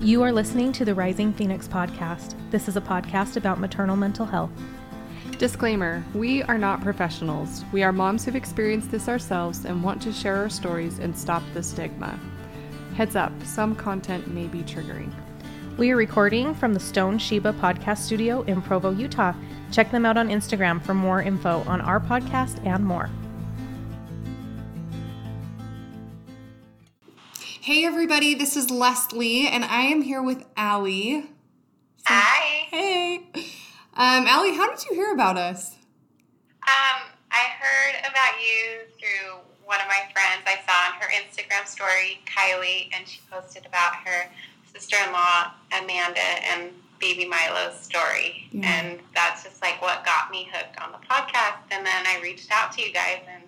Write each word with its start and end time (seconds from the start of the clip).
You 0.00 0.22
are 0.22 0.30
listening 0.30 0.70
to 0.74 0.84
the 0.84 0.94
Rising 0.94 1.32
Phoenix 1.32 1.66
podcast. 1.66 2.36
This 2.52 2.68
is 2.68 2.76
a 2.76 2.80
podcast 2.80 3.36
about 3.36 3.58
maternal 3.58 3.96
mental 3.96 4.24
health. 4.24 4.52
Disclaimer 5.38 6.04
We 6.14 6.44
are 6.44 6.56
not 6.56 6.82
professionals. 6.82 7.64
We 7.72 7.82
are 7.82 7.90
moms 7.90 8.24
who've 8.24 8.36
experienced 8.36 8.92
this 8.92 9.08
ourselves 9.08 9.64
and 9.64 9.82
want 9.82 10.00
to 10.02 10.12
share 10.12 10.36
our 10.36 10.50
stories 10.50 11.00
and 11.00 11.18
stop 11.18 11.42
the 11.52 11.64
stigma. 11.64 12.16
Heads 12.94 13.16
up, 13.16 13.32
some 13.42 13.74
content 13.74 14.28
may 14.28 14.46
be 14.46 14.62
triggering. 14.62 15.12
We 15.78 15.90
are 15.90 15.96
recording 15.96 16.54
from 16.54 16.74
the 16.74 16.80
Stone 16.80 17.18
Sheba 17.18 17.54
podcast 17.54 17.98
studio 17.98 18.42
in 18.42 18.62
Provo, 18.62 18.92
Utah. 18.92 19.34
Check 19.72 19.90
them 19.90 20.06
out 20.06 20.16
on 20.16 20.28
Instagram 20.28 20.80
for 20.80 20.94
more 20.94 21.22
info 21.22 21.64
on 21.66 21.80
our 21.80 21.98
podcast 21.98 22.64
and 22.64 22.86
more. 22.86 23.10
Hey 27.68 27.84
everybody, 27.84 28.32
this 28.32 28.56
is 28.56 28.70
Leslie, 28.70 29.46
and 29.46 29.62
I 29.62 29.82
am 29.82 30.00
here 30.00 30.22
with 30.22 30.42
Allie. 30.56 31.26
Hi. 32.06 32.66
Hey. 32.70 33.28
Um, 33.92 34.26
Allie, 34.26 34.54
how 34.54 34.70
did 34.70 34.86
you 34.86 34.94
hear 34.96 35.12
about 35.12 35.36
us? 35.36 35.76
Um, 36.62 37.02
I 37.30 37.44
heard 37.60 38.10
about 38.10 38.40
you 38.40 38.88
through 38.98 39.40
one 39.66 39.82
of 39.82 39.86
my 39.86 40.00
friends. 40.14 40.46
I 40.46 40.56
saw 40.64 40.94
on 40.94 40.98
her 40.98 41.08
Instagram 41.12 41.66
story, 41.66 42.20
Kylie, 42.24 42.88
and 42.96 43.06
she 43.06 43.20
posted 43.30 43.66
about 43.66 43.96
her 43.96 44.30
sister-in-law, 44.72 45.52
Amanda, 45.78 46.20
and 46.20 46.72
baby 46.98 47.26
Milo's 47.26 47.78
story. 47.78 48.48
Yeah. 48.50 48.80
And 48.80 49.00
that's 49.14 49.44
just 49.44 49.60
like 49.60 49.82
what 49.82 50.06
got 50.06 50.30
me 50.30 50.48
hooked 50.50 50.80
on 50.80 50.90
the 50.92 51.06
podcast. 51.06 51.58
And 51.70 51.84
then 51.84 52.06
I 52.06 52.18
reached 52.22 52.50
out 52.50 52.72
to 52.72 52.80
you 52.80 52.94
guys 52.94 53.20
and 53.30 53.42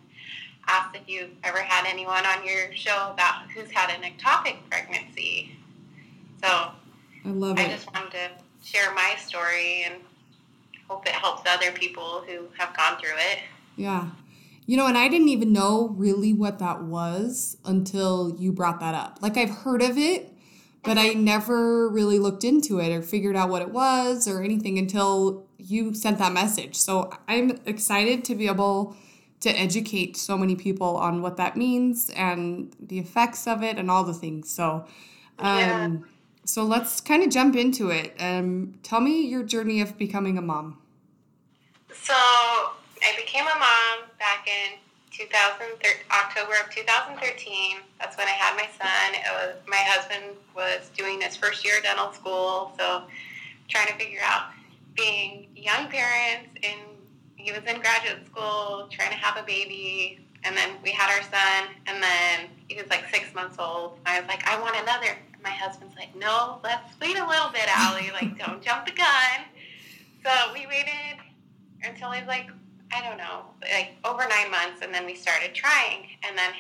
asked 0.66 0.96
if 0.96 1.02
you've 1.06 1.30
ever 1.45 1.59
had 1.59 1.87
anyone 1.87 2.24
on 2.27 2.46
your 2.46 2.73
show 2.74 3.10
about 3.12 3.51
who's 3.55 3.70
had 3.70 3.91
an 3.91 4.02
ectopic 4.02 4.56
pregnancy. 4.70 5.56
So 6.42 6.48
I 6.48 7.28
love 7.28 7.59
it. 7.59 7.66
I 7.66 7.68
just 7.68 7.92
wanted 7.92 8.12
to 8.12 8.30
share 8.62 8.95
my 8.95 9.15
story 9.18 9.84
and 9.84 9.95
hope 10.88 11.07
it 11.07 11.12
helps 11.12 11.43
other 11.48 11.73
people 11.73 12.24
who 12.26 12.48
have 12.59 12.76
gone 12.76 12.98
through 12.98 13.16
it. 13.16 13.38
Yeah. 13.76 14.10
You 14.66 14.76
know, 14.76 14.87
and 14.87 14.96
I 14.96 15.09
didn't 15.09 15.29
even 15.29 15.52
know 15.52 15.88
really 15.96 16.32
what 16.32 16.59
that 16.60 16.82
was 16.82 17.57
until 17.65 18.37
you 18.38 18.52
brought 18.52 18.80
that 18.80 18.95
up. 18.95 19.18
Like, 19.20 19.37
I've 19.37 19.51
heard 19.51 19.82
of 19.82 19.98
it, 19.98 20.32
but 20.85 20.96
I 20.96 21.10
mm-hmm. 21.10 21.24
never 21.24 21.88
really 21.88 22.18
looked 22.18 22.45
into 22.45 22.79
it 22.79 22.90
or 22.90 23.02
figured 23.02 23.37
out 23.37 23.48
what 23.48 23.63
it 23.63 23.70
was 23.70 24.29
or 24.29 24.42
anything 24.42 24.79
until 24.79 25.46
you 25.59 25.95
sent 25.95 26.18
that 26.18 26.32
message. 26.32 26.76
So 26.76 27.10
I'm 27.26 27.59
excited 27.66 28.24
to 28.26 28.35
be 28.35 28.46
able 28.46 28.96
to 29.41 29.51
educate 29.51 30.16
so 30.16 30.37
many 30.37 30.55
people 30.55 30.96
on 30.96 31.23
what 31.23 31.37
that 31.38 31.57
means 31.57 32.10
and 32.10 32.74
the 32.79 32.99
effects 32.99 33.47
of 33.47 33.63
it 33.63 33.79
and 33.79 33.91
all 33.91 34.05
the 34.05 34.15
things. 34.15 34.51
So, 34.51 34.85
um, 35.38 35.59
Yeah. 35.59 35.88
so 36.45 36.65
let's 36.65 37.01
kind 37.01 37.23
of 37.23 37.30
jump 37.30 37.57
into 37.57 37.91
it. 37.91 38.15
Um, 38.21 38.74
tell 38.82 39.01
me 39.01 39.27
your 39.27 39.43
journey 39.43 39.80
of 39.80 39.97
becoming 39.97 40.37
a 40.37 40.43
mom. 40.43 40.79
So 41.93 42.15
I 42.15 43.16
became 43.16 43.47
a 43.47 43.59
mom 43.59 44.09
back 44.19 44.47
in 44.47 44.79
2013, 45.10 46.02
October 46.10 46.52
of 46.65 46.71
2013. 46.75 47.79
That's 47.99 48.16
when 48.16 48.27
I 48.27 48.32
had 48.32 48.57
my 48.57 48.69
son. 48.79 49.15
It 49.15 49.30
was, 49.32 49.57
my 49.66 49.77
husband 49.77 50.37
was 50.54 50.91
doing 50.97 51.21
his 51.21 51.37
first 51.37 51.65
year 51.65 51.79
of 51.79 51.82
dental 51.82 52.13
school, 52.13 52.73
so 52.79 53.04
trying 53.69 53.87
to 53.88 53.95
figure 53.95 54.21
out 54.23 54.51
being 54.95 55.49
young 55.54 55.88
parents 55.88 56.51
and 56.63 56.80
he 57.43 57.52
was 57.52 57.63
in 57.66 57.80
graduate 57.80 58.27
school 58.27 58.88
trying 58.91 59.10
to 59.10 59.16
have 59.16 59.37
a 59.37 59.46
baby 59.46 60.21
and 60.45 60.57
then 60.57 60.71
we 60.83 60.91
had 60.91 61.10
our 61.10 61.23
son 61.23 61.74
and 61.87 62.02
then 62.02 62.49
he 62.69 62.77
was 62.77 62.88
like 62.88 63.09
six 63.10 63.35
months 63.35 63.57
old. 63.59 63.99
I 64.06 64.21
was 64.21 64.28
like 64.28 64.47
i 64.47 64.59
want 64.60 64.77
another. 64.77 65.16
And 65.32 65.43
my 65.43 65.50
husband's 65.50 65.97
like 65.97 66.15
no 66.16 66.60
let's 66.62 66.99
wait 67.00 67.16
a 67.19 67.27
little 67.27 67.50
bit 67.50 67.69
Allie. 67.69 68.10
like 68.21 68.38
don't 68.38 68.62
jump 68.62 68.87
the 68.87 68.93
gun. 68.93 69.47
So 70.25 70.31
we 70.53 70.66
waited 70.66 71.19
until 71.82 72.10
he 72.10 72.21
was 72.21 72.28
like 72.28 72.50
i 72.93 73.00
don't 73.09 73.16
know 73.16 73.44
like 73.62 73.93
over 74.04 74.26
nine 74.28 74.50
months 74.50 74.82
and 74.82 74.93
then 74.93 75.06
we 75.06 75.14
started 75.14 75.54
trying. 75.54 76.09
And 76.26 76.37
then 76.37 76.53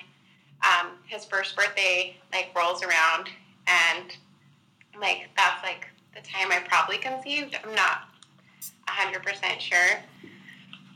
um, 0.62 0.92
his 1.06 1.24
first 1.24 1.56
birthday 1.56 2.16
like 2.32 2.50
rolls 2.56 2.82
around 2.82 3.28
and 3.66 4.16
like 5.00 5.30
that's 5.36 5.62
like 5.62 5.86
the 6.14 6.20
time 6.20 6.50
i 6.50 6.58
probably 6.58 6.98
conceived. 6.98 7.56
I'm 7.64 7.74
not 7.74 8.08
100% 8.88 9.60
sure 9.60 10.00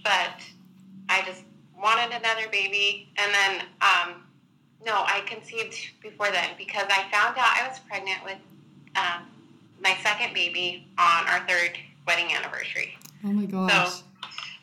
but 0.04 0.40
I 1.08 1.22
just 1.26 1.42
wanted 1.76 2.14
another 2.14 2.48
baby. 2.52 3.08
And 3.16 3.34
then, 3.34 3.66
um, 3.80 4.22
no, 4.86 4.92
I 4.94 5.22
conceived 5.26 5.74
before 6.00 6.30
then 6.30 6.50
because 6.56 6.84
I 6.88 7.02
found 7.10 7.36
out 7.36 7.58
I 7.60 7.66
was 7.68 7.80
pregnant 7.80 8.22
with 8.24 8.38
um, 8.96 9.26
my 9.82 9.96
second 10.02 10.34
baby 10.34 10.86
on 10.98 11.26
our 11.26 11.40
third 11.48 11.72
wedding 12.06 12.32
anniversary. 12.32 12.96
Oh 13.24 13.32
my 13.32 13.46
gosh. 13.46 14.02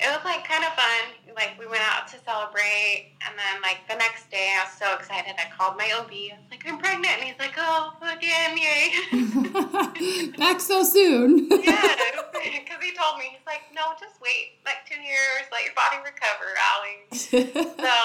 It 0.01 0.09
was 0.09 0.25
like 0.25 0.41
kind 0.47 0.65
of 0.65 0.73
fun. 0.73 1.13
Like 1.35 1.53
we 1.59 1.67
went 1.67 1.83
out 1.85 2.07
to 2.09 2.17
celebrate, 2.25 3.13
and 3.21 3.37
then 3.37 3.61
like 3.61 3.85
the 3.87 3.95
next 3.95 4.31
day, 4.31 4.49
I 4.57 4.65
was 4.65 4.73
so 4.73 4.97
excited. 4.97 5.37
I 5.37 5.45
called 5.55 5.77
my 5.77 5.93
OB. 5.93 6.09
I 6.09 6.41
was 6.41 6.49
like, 6.49 6.65
"I'm 6.65 6.79
pregnant," 6.79 7.21
and 7.21 7.23
he's 7.29 7.37
like, 7.37 7.53
"Oh, 7.55 7.93
again, 8.01 8.57
yay!" 8.57 10.33
Back 10.37 10.59
so 10.59 10.83
soon. 10.83 11.47
yes, 11.51 12.17
because 12.33 12.81
he 12.81 12.97
told 12.97 13.21
me 13.21 13.29
he's 13.29 13.45
like, 13.45 13.61
"No, 13.77 13.93
just 14.01 14.17
wait 14.21 14.57
like 14.65 14.81
two 14.89 14.99
years, 14.99 15.45
let 15.53 15.63
your 15.69 15.77
body 15.77 16.01
recover, 16.01 16.49
Allie." 16.57 17.05
So, 17.81 17.95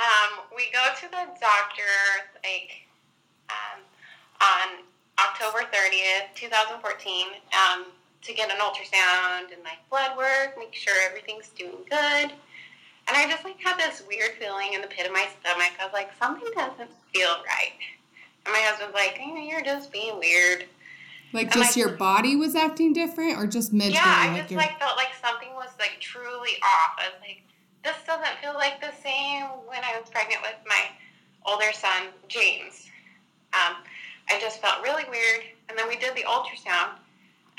um, 0.00 0.30
we 0.56 0.70
go 0.72 0.84
to 1.00 1.06
the 1.10 1.24
doctor 1.40 1.92
like 2.44 2.88
um, 3.50 3.84
on 4.40 4.84
October 5.18 5.66
30th, 5.68 6.32
2014, 6.34 7.26
um, 7.52 7.86
to 8.22 8.32
get 8.34 8.50
an 8.50 8.56
ultrasound 8.58 9.52
and 9.52 9.62
like 9.64 9.78
blood 9.90 10.16
work, 10.16 10.54
make 10.58 10.74
sure 10.74 10.94
everything's 11.06 11.48
doing 11.48 11.84
good. 11.88 12.32
And 13.08 13.16
I 13.16 13.26
just 13.30 13.44
like 13.44 13.58
had 13.60 13.78
this 13.78 14.02
weird 14.06 14.32
feeling 14.38 14.74
in 14.74 14.82
the 14.82 14.86
pit 14.88 15.06
of 15.06 15.12
my 15.12 15.26
stomach. 15.40 15.72
I 15.80 15.84
was 15.84 15.92
like, 15.94 16.10
something 16.18 16.48
doesn't 16.54 16.90
feel 17.14 17.36
right. 17.46 17.72
And 18.44 18.52
my 18.52 18.60
husband's 18.60 18.94
like, 18.94 19.18
"Eh, 19.20 19.42
you're 19.48 19.62
just 19.62 19.92
being 19.92 20.18
weird. 20.18 20.66
like 21.32 21.44
And, 21.46 21.52
just 21.52 21.70
like- 21.70 21.76
your 21.76 21.96
body 21.96 22.36
was 22.36 22.54
acting 22.54 22.92
different 22.92 23.38
or 23.38 23.46
just 23.46 23.72
mentally? 23.72 23.94
Yeah, 23.94 24.04
I 24.04 24.28
like 24.28 24.36
just 24.42 24.50
your 24.50 24.60
like 24.60 24.78
felt 24.78 24.96
like 24.96 25.12
something 25.22 25.54
was 25.54 25.70
like 25.78 25.96
truly 26.00 26.56
off. 26.62 26.96
I 26.98 27.08
was 27.12 27.20
like, 27.20 27.42
this 27.84 27.96
doesn't 28.06 28.38
feel 28.42 28.54
like 28.54 28.80
the 28.80 28.92
same 29.02 29.44
when 29.66 29.80
I 29.84 29.98
was 29.98 30.10
pregnant 30.10 30.42
with 30.42 30.56
my 30.66 30.88
older 31.46 31.72
son, 31.72 32.08
James. 32.28 32.88
Um, 33.54 33.76
I 34.28 34.38
just 34.40 34.60
felt 34.60 34.82
really 34.82 35.04
weird. 35.08 35.44
And 35.68 35.78
then 35.78 35.88
we 35.88 35.96
did 35.96 36.14
the 36.14 36.22
ultrasound 36.24 36.98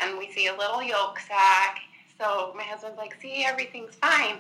and 0.02 0.18
we 0.18 0.32
see 0.32 0.48
a 0.48 0.56
little 0.56 0.82
yolk 0.82 1.20
sac. 1.20 1.80
So 2.18 2.54
my 2.56 2.64
husband's 2.64 2.98
like, 2.98 3.16
see, 3.22 3.44
everything's 3.46 3.96
fine. 3.96 4.38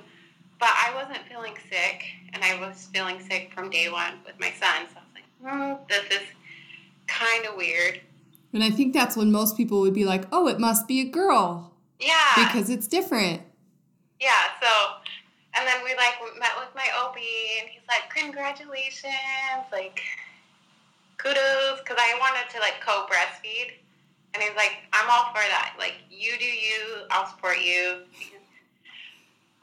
But 0.59 0.69
I 0.71 0.91
wasn't 0.95 1.25
feeling 1.27 1.55
sick 1.69 2.03
and 2.33 2.43
I 2.43 2.59
was 2.59 2.89
feeling 2.93 3.19
sick 3.21 3.51
from 3.53 3.69
day 3.69 3.89
one 3.89 4.15
with 4.25 4.37
my 4.39 4.51
son. 4.51 4.87
So 4.93 4.99
I 4.99 5.03
was 5.03 5.13
like, 5.15 5.25
hmm, 5.41 5.83
this 5.87 6.19
is 6.21 6.27
kind 7.07 7.45
of 7.45 7.55
weird. 7.55 8.01
and 8.53 8.63
I 8.63 8.69
think 8.69 8.93
that's 8.93 9.15
when 9.15 9.31
most 9.31 9.55
people 9.55 9.79
would 9.81 9.93
be 9.93 10.05
like, 10.05 10.25
"Oh, 10.31 10.47
it 10.47 10.59
must 10.59 10.87
be 10.87 11.01
a 11.01 11.05
girl 11.09 11.71
Yeah. 11.99 12.33
because 12.35 12.69
it's 12.69 12.87
different." 12.87 13.41
Yeah, 14.19 14.43
so, 14.61 14.67
and 15.55 15.65
then 15.67 15.83
we 15.83 15.95
like 15.95 16.15
met 16.39 16.51
with 16.59 16.69
my 16.75 16.87
OB, 17.01 17.15
and 17.61 17.69
he's 17.69 17.81
like, 17.87 18.09
congratulations, 18.13 19.13
like, 19.71 20.01
kudos, 21.17 21.79
because 21.79 21.97
I 21.99 22.17
wanted 22.19 22.49
to 22.53 22.59
like 22.59 22.81
co 22.85 23.05
breastfeed. 23.09 23.73
And 24.33 24.43
he's 24.43 24.55
like, 24.55 24.77
I'm 24.93 25.09
all 25.09 25.31
for 25.31 25.41
that. 25.41 25.75
Like, 25.79 25.95
you 26.09 26.37
do 26.37 26.45
you, 26.45 27.05
I'll 27.09 27.27
support 27.27 27.57
you. 27.59 28.01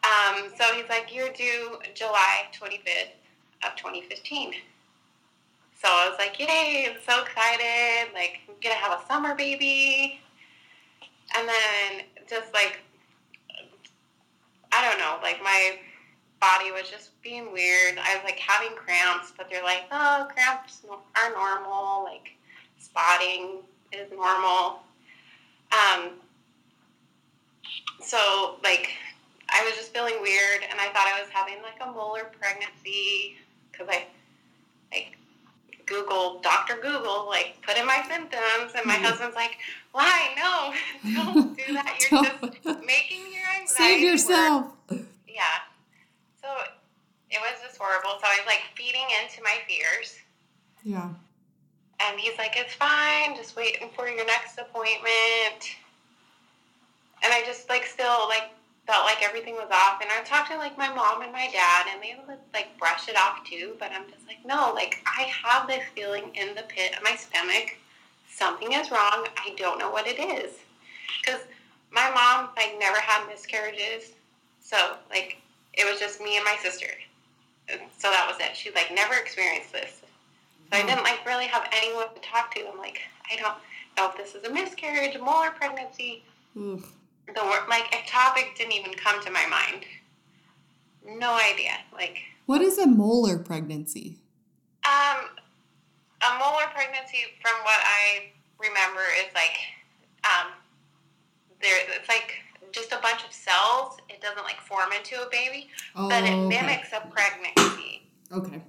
Um, 0.05 0.51
so 0.57 0.65
he's 0.75 0.89
like, 0.89 1.15
you're 1.15 1.33
due 1.33 1.79
July 1.95 2.47
25th 2.53 3.15
of 3.65 3.77
2015. 3.77 4.55
So 5.81 5.89
I 5.89 6.09
was 6.09 6.19
like, 6.19 6.39
yay, 6.39 6.89
I'm 6.91 6.97
so 7.07 7.23
excited. 7.23 8.13
Like, 8.15 8.41
I'm 8.49 8.55
going 8.63 8.75
to 8.75 8.81
have 8.81 9.01
a 9.01 9.07
summer 9.07 9.35
baby. 9.35 10.21
And 11.37 11.49
then 11.49 12.07
just 12.29 12.53
like, 12.55 12.81
I 14.73 14.89
don't 14.89 14.99
know, 14.99 15.19
like 15.23 15.43
my 15.43 15.79
body 16.41 16.71
was 16.71 16.89
just 16.91 17.21
being 17.23 17.53
weird. 17.53 17.99
I 17.99 18.17
was 18.17 18.25
like 18.25 18.39
having 18.39 18.77
cramps, 18.77 19.33
but 19.37 19.49
they're 19.51 19.63
like, 19.63 19.85
oh, 19.91 20.29
cramps 20.33 20.83
are 21.17 21.31
normal. 21.31 22.05
Like, 22.05 22.31
spotting 22.79 23.63
is 23.97 24.11
normal. 24.13 24.81
Um, 25.73 26.11
so, 28.03 28.57
like, 28.63 28.91
I 29.49 29.65
was 29.65 29.75
just 29.75 29.93
feeling 29.93 30.17
weird, 30.23 30.63
and 30.71 30.79
I 30.81 30.87
thought 30.93 31.11
I 31.13 31.21
was 31.21 31.31
having 31.31 31.63
like 31.63 31.77
a 31.81 31.91
molar 31.93 32.25
pregnancy 32.39 33.37
because 33.71 33.89
I 33.91 34.07
like 34.93 35.17
Google 35.87 36.41
Doctor 36.41 36.75
Google 36.83 37.27
like 37.29 37.57
put 37.63 37.77
in 37.77 37.87
my 37.87 38.03
symptoms, 38.09 38.73
and 38.77 38.85
my 38.87 38.95
Mhm. 38.97 39.03
husband's 39.05 39.37
like, 39.37 39.59
"Why? 39.93 40.35
No, 40.37 40.75
don't 41.15 41.57
do 41.57 41.73
that. 41.75 41.99
You're 42.01 42.23
just 42.75 42.85
making 42.85 43.33
your 43.33 43.47
anxiety 43.61 43.67
Save 43.67 44.03
worse." 44.03 44.29
yourself. 44.29 44.67
Yeah. 45.29 45.59
So 46.43 46.49
it 47.31 47.39
was 47.41 47.61
just 47.65 47.79
horrible. 47.79 48.19
So 48.21 48.27
I 48.27 48.37
was 48.39 48.47
like 48.47 48.63
feeding 48.77 49.07
into 49.23 49.43
my 49.43 49.59
fears. 49.69 50.17
Yeah. 50.85 51.11
And 52.09 52.21
he's 52.21 52.39
like, 52.39 52.55
it's 52.57 52.75
fine, 52.75 53.37
just 53.37 53.57
waiting 53.57 53.91
for 53.95 54.09
your 54.09 54.25
next 54.27 54.59
appointment. 54.59 55.77
And 57.25 57.33
I 57.33 57.43
just 57.45 57.69
like 57.69 57.85
still 57.85 58.29
like 58.29 58.51
felt 58.87 59.05
like 59.05 59.23
everything 59.23 59.55
was 59.55 59.71
off. 59.73 60.01
And 60.01 60.11
I 60.11 60.23
talked 60.25 60.51
to 60.51 60.59
like 60.59 60.79
my 60.79 60.93
mom 60.93 61.23
and 61.23 61.33
my 61.33 61.49
dad, 61.53 61.87
and 61.93 62.03
they 62.03 62.17
would 62.27 62.39
like 62.55 62.79
brush 62.79 63.09
it 63.09 63.17
off 63.17 63.45
too. 63.45 63.75
But 63.79 63.91
I'm 63.93 64.09
just 64.11 64.27
like, 64.27 64.45
no, 64.45 64.73
like 64.75 65.03
I 65.07 65.23
have 65.45 65.67
this 65.67 65.83
feeling 65.95 66.31
in 66.35 66.55
the 66.55 66.63
pit 66.63 66.97
of 66.97 67.03
my 67.03 67.17
stomach. 67.17 67.77
Something 68.29 68.73
is 68.73 68.91
wrong. 68.91 69.27
I 69.37 69.55
don't 69.57 69.79
know 69.79 69.91
what 69.91 70.07
it 70.07 70.21
is. 70.21 70.53
Because 71.21 71.41
my 71.91 72.11
mom 72.11 72.51
like 72.57 72.77
never 72.79 73.01
had 73.01 73.27
miscarriages, 73.27 74.13
so 74.61 74.97
like 75.11 75.39
it 75.75 75.91
was 75.91 75.99
just 75.99 76.21
me 76.21 76.37
and 76.37 76.45
my 76.45 76.57
sister. 76.63 76.89
So 77.99 78.11
that 78.11 78.29
was 78.31 78.39
it. 78.41 78.57
She 78.57 78.71
like 78.73 78.93
never 78.95 79.15
experienced 79.15 79.73
this. 79.73 80.03
So 80.73 80.79
I 80.79 80.85
didn't 80.87 81.05
like 81.05 81.25
really 81.27 81.47
have 81.47 81.69
anyone 81.73 82.07
to 82.15 82.21
talk 82.21 82.53
to. 82.55 82.61
I'm 82.69 82.79
like, 82.79 82.99
I 83.33 83.37
don't 83.37 83.55
know 83.97 84.11
if 84.11 84.17
this 84.17 84.35
is 84.35 84.45
a 84.45 84.53
miscarriage, 84.53 85.15
a 85.15 85.19
molar 85.19 85.51
pregnancy. 85.51 86.25
Oof. 86.57 86.93
The 87.35 87.43
word 87.45 87.69
like 87.69 87.85
ectopic 87.93 88.57
didn't 88.57 88.73
even 88.73 88.93
come 88.95 89.23
to 89.25 89.31
my 89.31 89.47
mind. 89.47 89.85
No 91.05 91.35
idea. 91.37 91.73
Like 91.93 92.19
What 92.47 92.63
is 92.63 92.79
a 92.79 92.87
molar 92.87 93.39
pregnancy? 93.39 94.19
um, 94.85 95.27
a 96.23 96.39
molar 96.39 96.67
pregnancy, 96.75 97.19
from 97.43 97.55
what 97.65 97.79
I 97.81 98.31
remember, 98.59 99.01
is 99.19 99.33
like 99.35 99.57
um, 100.25 100.53
there. 101.61 101.77
It's 101.99 102.09
like 102.09 102.35
just 102.73 102.93
a 102.93 102.99
bunch 103.03 103.25
of 103.25 103.33
cells. 103.33 103.99
It 104.09 104.21
doesn't 104.21 104.45
like 104.45 104.61
form 104.61 104.91
into 104.97 105.17
a 105.21 105.29
baby, 105.31 105.69
Oh, 105.97 106.09
but 106.09 106.25
it 106.25 106.33
okay. 106.33 106.49
mimics 106.49 106.89
a 106.93 107.01
pregnancy. 107.09 108.03
Okay. 108.33 108.63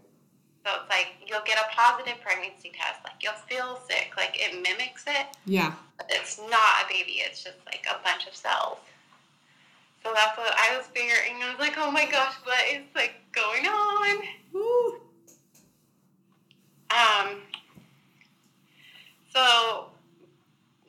So 0.68 0.74
it's 0.82 0.90
like 0.90 1.16
you'll 1.26 1.46
get 1.46 1.58
a 1.58 1.74
positive 1.74 2.20
pregnancy 2.20 2.74
test. 2.76 3.00
Like 3.06 3.16
you'll 3.24 3.40
feel 3.48 3.80
sick. 3.88 4.12
Like 4.18 4.36
it 4.36 4.62
mimics 4.62 5.06
it, 5.08 5.28
Yeah. 5.46 5.72
but 5.98 6.08
it's 6.10 6.38
not 6.38 6.84
a 6.84 6.88
baby. 6.90 7.24
It's 7.24 7.42
just 7.42 7.56
like 7.66 7.88
a 7.90 8.04
bunch 8.04 8.28
of 8.28 8.36
cells. 8.36 8.78
So 10.04 10.12
that's 10.14 10.38
what 10.38 10.52
I 10.60 10.76
was 10.76 10.86
figuring. 10.88 11.40
I 11.42 11.52
was 11.52 11.60
like, 11.60 11.76
oh 11.78 11.90
my 11.90 12.04
gosh, 12.04 12.34
what 12.44 12.60
is 12.70 12.84
like 12.96 13.16
going 13.32 13.66
on? 13.66 14.24
Woo. 14.52 15.00
Um, 16.92 17.42
so, 19.34 19.88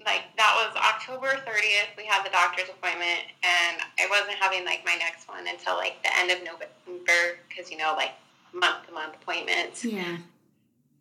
like, 0.06 0.22
that 0.36 0.54
was 0.54 0.76
October 0.76 1.26
30th. 1.26 1.90
We 1.96 2.06
had 2.06 2.24
the 2.24 2.30
doctor's 2.30 2.68
appointment, 2.70 3.26
and 3.42 3.82
I 3.98 4.06
wasn't 4.08 4.38
having, 4.38 4.64
like, 4.64 4.82
my 4.84 4.94
next 4.94 5.28
one 5.28 5.48
until, 5.48 5.74
like, 5.74 6.00
the 6.04 6.16
end 6.16 6.30
of 6.30 6.38
November, 6.44 7.40
because, 7.48 7.68
you 7.68 7.78
know, 7.78 7.94
like, 7.96 8.12
month-to-month 8.52 9.14
appointments. 9.22 9.84
Yeah. 9.84 10.16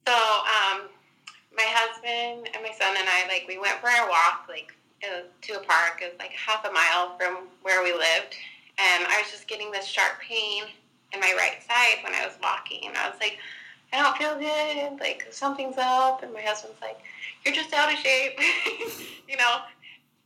So, 0.07 0.13
um, 0.13 0.89
my 1.55 1.65
husband 1.65 2.49
and 2.53 2.63
my 2.63 2.71
son 2.71 2.95
and 2.97 3.07
I, 3.09 3.27
like, 3.27 3.45
we 3.47 3.57
went 3.57 3.79
for 3.79 3.87
a 3.87 4.07
walk, 4.09 4.45
like, 4.47 4.73
to 5.41 5.53
a 5.53 5.63
park. 5.63 6.01
It 6.01 6.11
was, 6.11 6.19
like, 6.19 6.31
half 6.31 6.65
a 6.65 6.71
mile 6.71 7.17
from 7.17 7.47
where 7.61 7.83
we 7.83 7.93
lived, 7.93 8.35
and 8.77 9.05
I 9.07 9.21
was 9.21 9.31
just 9.31 9.47
getting 9.47 9.71
this 9.71 9.85
sharp 9.85 10.19
pain 10.21 10.63
in 11.13 11.19
my 11.19 11.33
right 11.37 11.61
side 11.67 12.03
when 12.03 12.13
I 12.13 12.25
was 12.25 12.35
walking, 12.41 12.87
and 12.87 12.97
I 12.97 13.09
was 13.09 13.19
like, 13.19 13.37
I 13.93 14.01
don't 14.01 14.17
feel 14.17 14.35
good, 14.37 14.99
like 14.99 15.27
something's 15.31 15.77
up. 15.77 16.23
And 16.23 16.33
my 16.33 16.41
husband's 16.41 16.81
like, 16.81 16.99
you're 17.45 17.55
just 17.55 17.73
out 17.73 17.91
of 17.91 17.97
shape, 17.99 18.39
you 19.29 19.37
know, 19.37 19.59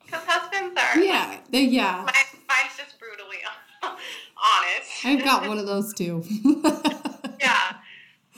because 0.03 0.23
husbands 0.25 0.79
are. 0.79 0.99
Yeah. 0.99 1.37
They, 1.49 1.63
yeah. 1.65 1.97
Mine, 2.05 2.41
mine's 2.47 2.77
just 2.77 2.99
brutally 2.99 3.37
honest. 3.83 5.05
I've 5.05 5.23
got 5.23 5.47
one 5.47 5.57
of 5.57 5.67
those 5.67 5.93
too. 5.93 6.23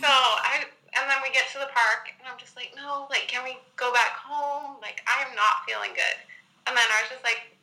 So 0.04 0.12
I, 0.12 0.68
and 1.00 1.08
then 1.08 1.24
we 1.24 1.32
get 1.32 1.48
to 1.56 1.64
the 1.64 1.72
park, 1.72 2.12
and 2.12 2.28
I'm 2.28 2.36
just 2.36 2.60
like, 2.60 2.76
no, 2.76 3.08
like, 3.08 3.32
can 3.32 3.40
we 3.40 3.56
go 3.80 3.96
back 3.96 4.20
home? 4.20 4.76
Like, 4.84 5.00
I 5.08 5.24
am 5.24 5.32
not 5.32 5.64
feeling 5.64 5.96
good. 5.96 6.20
And 6.68 6.76
then 6.76 6.84
I 6.84 7.08
was 7.08 7.16
just 7.16 7.24
like, 7.24 7.56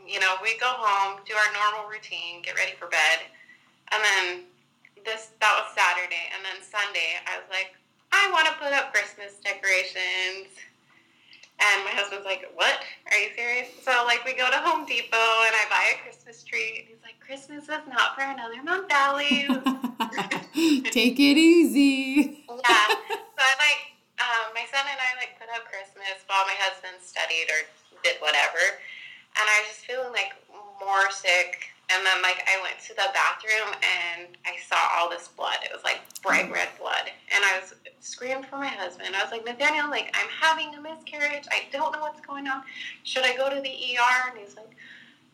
you 0.00 0.16
know, 0.16 0.40
we 0.40 0.56
go 0.56 0.72
home, 0.72 1.20
do 1.28 1.36
our 1.36 1.52
normal 1.52 1.92
routine, 1.92 2.40
get 2.40 2.56
ready 2.56 2.72
for 2.80 2.88
bed, 2.88 3.28
and 3.92 4.00
then 4.00 4.24
this 5.04 5.36
that 5.44 5.52
was 5.60 5.68
Saturday, 5.76 6.32
and 6.32 6.40
then 6.40 6.64
Sunday 6.64 7.20
I 7.28 7.36
was 7.36 7.48
like, 7.52 7.76
I 8.16 8.32
want 8.32 8.48
to 8.48 8.56
put 8.56 8.72
up 8.72 8.96
Christmas 8.96 9.36
decorations. 9.44 10.56
And 11.62 11.84
my 11.84 11.92
husband's 11.94 12.24
like, 12.26 12.50
What? 12.54 12.82
Are 13.10 13.18
you 13.18 13.30
serious? 13.36 13.68
So 13.84 13.92
like 14.06 14.24
we 14.24 14.34
go 14.34 14.50
to 14.50 14.58
Home 14.58 14.86
Depot 14.86 15.34
and 15.46 15.54
I 15.54 15.64
buy 15.70 15.84
a 15.94 16.02
Christmas 16.02 16.42
tree 16.42 16.82
and 16.82 16.88
he's 16.88 17.02
like, 17.02 17.18
Christmas 17.20 17.64
is 17.64 17.86
not 17.88 18.14
for 18.14 18.22
another 18.22 18.62
month, 18.62 18.90
Allie. 18.90 19.46
Take 20.90 21.18
it 21.20 21.38
easy. 21.38 22.44
yeah. 22.48 22.86
So 22.88 23.40
I 23.40 23.54
like 23.58 23.82
um, 24.22 24.54
my 24.54 24.64
son 24.70 24.84
and 24.86 25.00
I 25.00 25.10
like 25.18 25.34
put 25.38 25.48
up 25.54 25.66
Christmas 25.66 26.22
while 26.26 26.44
my 26.46 26.54
husband 26.62 26.98
studied 27.02 27.50
or 27.50 27.66
did 28.04 28.16
whatever, 28.22 28.62
and 29.34 29.44
I 29.46 29.56
was 29.66 29.74
just 29.74 29.86
feeling 29.86 30.12
like 30.12 30.34
more 30.78 31.10
sick. 31.10 31.71
And 31.94 32.06
then 32.06 32.22
like 32.22 32.44
I 32.48 32.60
went 32.62 32.78
to 32.86 32.94
the 32.94 33.08
bathroom 33.12 33.74
and 33.82 34.28
I 34.46 34.56
saw 34.66 34.76
all 34.96 35.10
this 35.10 35.28
blood. 35.28 35.58
It 35.64 35.70
was 35.72 35.84
like 35.84 36.00
bright 36.22 36.50
red 36.50 36.68
blood, 36.78 37.10
and 37.34 37.44
I 37.44 37.60
was 37.60 37.74
screamed 38.00 38.46
for 38.46 38.56
my 38.56 38.68
husband. 38.68 39.14
I 39.14 39.22
was 39.22 39.32
like, 39.32 39.44
Nathaniel, 39.44 39.90
like 39.90 40.14
I'm 40.14 40.28
having 40.28 40.74
a 40.74 40.80
miscarriage. 40.80 41.46
I 41.50 41.64
don't 41.72 41.92
know 41.92 42.00
what's 42.00 42.20
going 42.20 42.46
on. 42.48 42.62
Should 43.04 43.24
I 43.24 43.36
go 43.36 43.48
to 43.50 43.60
the 43.60 43.70
ER? 43.70 44.30
And 44.30 44.38
he's 44.38 44.56
like. 44.56 44.70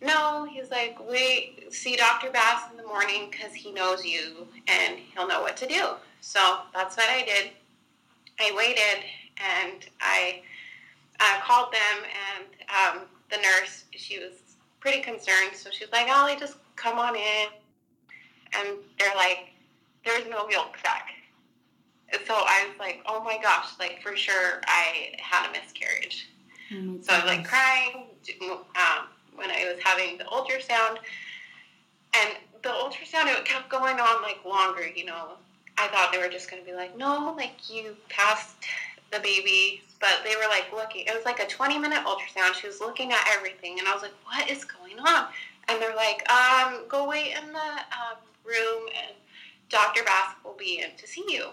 No, 0.01 0.45
he's 0.49 0.71
like, 0.71 0.97
wait, 1.11 1.75
see 1.75 1.97
Dr. 1.97 2.31
Bass 2.31 2.71
in 2.71 2.77
the 2.77 2.85
morning 2.85 3.31
because 3.33 3.53
he 3.53 3.73
knows 3.73 4.05
you 4.05 4.47
and 4.69 4.97
he'll 4.97 5.27
know 5.27 5.43
what 5.43 5.57
to 5.57 5.67
do. 5.67 5.89
So 6.21 6.59
that's 6.73 6.97
what 6.97 7.09
I 7.11 7.25
did. 7.25 7.51
I 8.39 8.53
waited 8.57 9.05
and 9.39 9.85
I 10.01 10.43
uh, 11.21 11.41
called 11.41 11.73
them, 11.73 12.05
and 12.39 12.47
um, 12.71 13.07
the 13.31 13.37
nurse, 13.39 13.85
she 13.93 14.19
was 14.19 14.48
pretty 14.81 15.01
concerned. 15.01 15.55
So 15.55 15.71
she's 15.71 15.91
like, 15.93 16.09
Allie, 16.09 16.37
just 16.39 16.57
come 16.77 16.99
on 16.99 17.17
in. 17.17 17.47
And 18.55 18.79
they're 18.99 19.15
like, 19.15 19.51
there's 20.05 20.29
no 20.29 20.47
milk 20.47 20.77
sac. 20.85 21.09
And 22.11 22.23
So 22.27 22.35
I 22.35 22.67
was 22.69 22.79
like, 22.79 23.03
oh 23.07 23.23
my 23.23 23.39
gosh, 23.43 23.79
like 23.79 24.01
for 24.03 24.17
sure 24.17 24.61
I 24.67 25.13
had 25.19 25.49
a 25.49 25.53
miscarriage. 25.53 26.29
Oh 26.73 26.99
So 27.03 27.13
I 27.13 27.17
was 27.17 27.27
like 27.27 27.47
crying 27.47 28.07
um, 28.41 29.09
when 29.35 29.51
I 29.51 29.71
was 29.71 29.83
having 29.83 30.19
the 30.19 30.25
ultrasound. 30.25 30.99
And 32.15 32.37
the 32.63 32.71
ultrasound, 32.71 33.27
it 33.27 33.45
kept 33.45 33.69
going 33.69 34.01
on 34.01 34.23
like 34.23 34.45
longer, 34.45 34.87
you 34.89 35.05
know. 35.05 35.33
I 35.77 35.87
thought 35.89 36.11
they 36.11 36.19
were 36.19 36.29
just 36.29 36.51
going 36.51 36.63
to 36.63 36.69
be 36.69 36.75
like, 36.75 36.97
no, 36.97 37.35
like 37.37 37.71
you 37.71 37.97
passed 38.09 38.57
the 39.13 39.21
baby. 39.21 39.83
But 40.01 40.21
they 40.25 40.37
were 40.37 40.49
like 40.49 40.67
looking, 40.73 41.07
it 41.07 41.15
was 41.15 41.25
like 41.25 41.41
a 41.41 41.47
20 41.47 41.79
minute 41.79 42.01
ultrasound. 42.05 42.55
She 42.55 42.67
was 42.67 42.81
looking 42.81 43.13
at 43.13 43.27
everything. 43.37 43.79
And 43.79 43.89
I 43.89 43.93
was 43.93 44.03
like, 44.03 44.15
what 44.25 44.49
is 44.49 44.65
going 44.65 44.99
on? 45.01 45.27
And 45.69 45.83
they're 45.83 45.97
like, 45.97 46.29
um, 46.31 46.85
go 46.89 47.09
wait 47.09 47.35
in 47.37 47.53
the 47.53 47.59
um, 47.59 48.19
room 48.45 48.89
and 48.97 49.15
Dr. 49.69 50.03
Bass 50.05 50.35
will 50.45 50.57
be 50.59 50.81
in 50.83 50.97
to 50.97 51.07
see 51.07 51.25
you. 51.29 51.47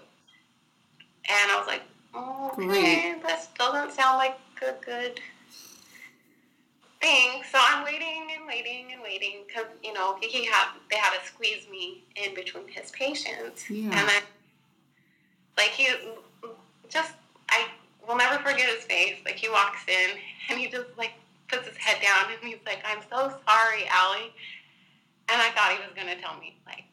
And 1.27 1.51
I 1.51 1.57
was 1.57 1.67
like, 1.67 1.81
okay, 2.15 3.15
this 3.25 3.47
doesn't 3.57 3.91
sound 3.91 4.17
like 4.19 4.37
a 4.61 4.73
good 4.85 5.19
thing. 7.01 7.41
So 7.51 7.57
I'm 7.59 7.83
waiting 7.83 8.27
and 8.37 8.47
waiting 8.47 8.93
and 8.93 9.01
waiting 9.01 9.39
because 9.47 9.65
you 9.83 9.91
know 9.93 10.17
he 10.21 10.45
had 10.45 10.67
they 10.89 10.97
had 10.97 11.17
to 11.19 11.25
squeeze 11.27 11.67
me 11.69 12.03
in 12.15 12.33
between 12.35 12.67
his 12.67 12.91
patients, 12.91 13.69
Yeah. 13.69 13.85
and 13.99 14.07
then 14.07 14.21
like 15.57 15.69
he 15.69 15.89
just 16.89 17.13
I 18.05 18.11
will 18.11 18.17
never 18.17 18.37
forget 18.43 18.69
his 18.69 18.83
face. 18.85 19.15
Like 19.25 19.35
he 19.35 19.49
walks 19.49 19.79
in 19.87 20.17
and 20.49 20.59
he 20.59 20.67
just 20.67 20.85
like 20.97 21.13
puts 21.47 21.67
his 21.67 21.77
head 21.77 22.01
down 22.01 22.31
and 22.31 22.39
he's 22.47 22.59
like, 22.65 22.79
"I'm 22.85 22.99
so 23.09 23.33
sorry, 23.47 23.85
Allie," 23.91 24.33
and 25.29 25.41
I 25.41 25.49
thought 25.51 25.71
he 25.71 25.79
was 25.79 25.91
gonna 25.95 26.19
tell 26.21 26.37
me 26.39 26.57
like 26.65 26.83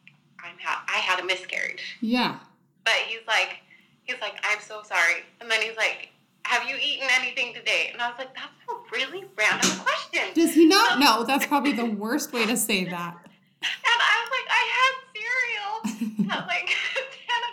I'm 0.42 0.56
ha- 0.62 0.84
I 0.88 0.98
had 0.98 1.20
a 1.20 1.24
miscarriage. 1.24 1.96
Yeah. 2.00 2.38
But 2.84 2.94
he's 3.06 3.20
like, 3.28 3.58
he's 4.04 4.20
like, 4.20 4.34
I'm 4.42 4.58
so 4.60 4.82
sorry. 4.84 5.22
And 5.40 5.50
then 5.50 5.62
he's 5.62 5.76
like, 5.76 6.08
Have 6.44 6.68
you 6.68 6.76
eaten 6.76 7.08
anything 7.20 7.54
today? 7.54 7.90
And 7.92 8.00
I 8.02 8.08
was 8.08 8.18
like, 8.18 8.34
That's 8.34 8.48
a 8.68 8.74
really 8.92 9.24
random 9.36 9.70
question. 9.78 10.22
Does 10.34 10.54
he 10.54 10.66
not 10.66 10.98
know? 10.98 11.24
That's 11.24 11.46
probably 11.46 11.72
the 11.72 11.84
worst 11.86 12.32
way 12.32 12.46
to 12.46 12.56
say 12.56 12.84
that. 12.84 13.16
And 13.62 13.98
I 14.02 14.14
was 14.22 14.30
like, 14.34 14.48
I 14.50 14.62
had 14.74 14.92
cereal 15.14 16.32
at 16.32 16.46
like 16.48 16.66
10 16.94 17.04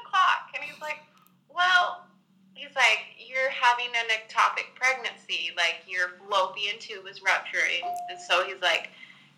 o'clock. 0.03 0.49
And 0.55 0.63
he's 0.63 0.81
like, 0.81 0.97
Well, 1.53 2.05
he's 2.55 2.73
like, 2.75 3.08
You're 3.39 3.49
having 3.49 3.87
an 3.95 4.09
ectopic 4.11 4.75
pregnancy. 4.75 5.51
Like 5.55 5.87
your 5.87 6.19
fallopian 6.19 6.77
tube 6.79 7.05
is 7.09 7.21
rupturing. 7.23 7.81
And 8.09 8.19
so 8.19 8.43
he's 8.45 8.61
like, 8.61 8.89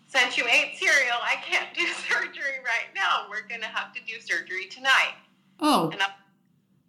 Since 0.08 0.36
you 0.36 0.44
ate 0.50 0.76
cereal, 0.78 1.18
I 1.22 1.36
can't 1.36 1.72
do 1.74 1.86
surgery 2.08 2.58
right 2.64 2.90
now. 2.94 3.26
We're 3.30 3.46
going 3.46 3.60
to 3.60 3.68
have 3.68 3.92
to 3.94 4.00
do 4.06 4.20
surgery 4.20 4.66
tonight. 4.66 5.14
Oh, 5.60 5.90
And 5.90 6.02
I'm, 6.02 6.10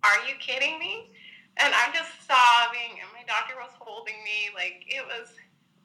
are 0.03 0.27
you 0.27 0.35
kidding 0.39 0.79
me? 0.79 1.11
And 1.57 1.71
I'm 1.71 1.93
just 1.93 2.09
sobbing, 2.25 2.97
and 2.99 3.07
my 3.13 3.23
doctor 3.27 3.53
was 3.61 3.71
holding 3.77 4.15
me. 4.23 4.49
Like, 4.55 4.85
it 4.87 5.05
was 5.05 5.29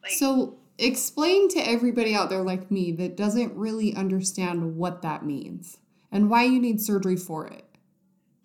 like, 0.03 0.13
so 0.13 0.57
explain 0.79 1.51
to 1.51 1.59
everybody 1.59 2.15
out 2.15 2.31
there 2.31 2.43
like 2.43 2.71
me 2.71 2.93
that 2.93 3.17
doesn't 3.17 3.55
really 3.55 3.95
understand 3.95 4.77
what 4.77 5.03
that 5.03 5.27
means 5.27 5.77
and 6.11 6.31
why 6.31 6.45
you 6.45 6.59
need 6.59 6.81
surgery 6.81 7.17
for 7.17 7.47
it. 7.47 7.65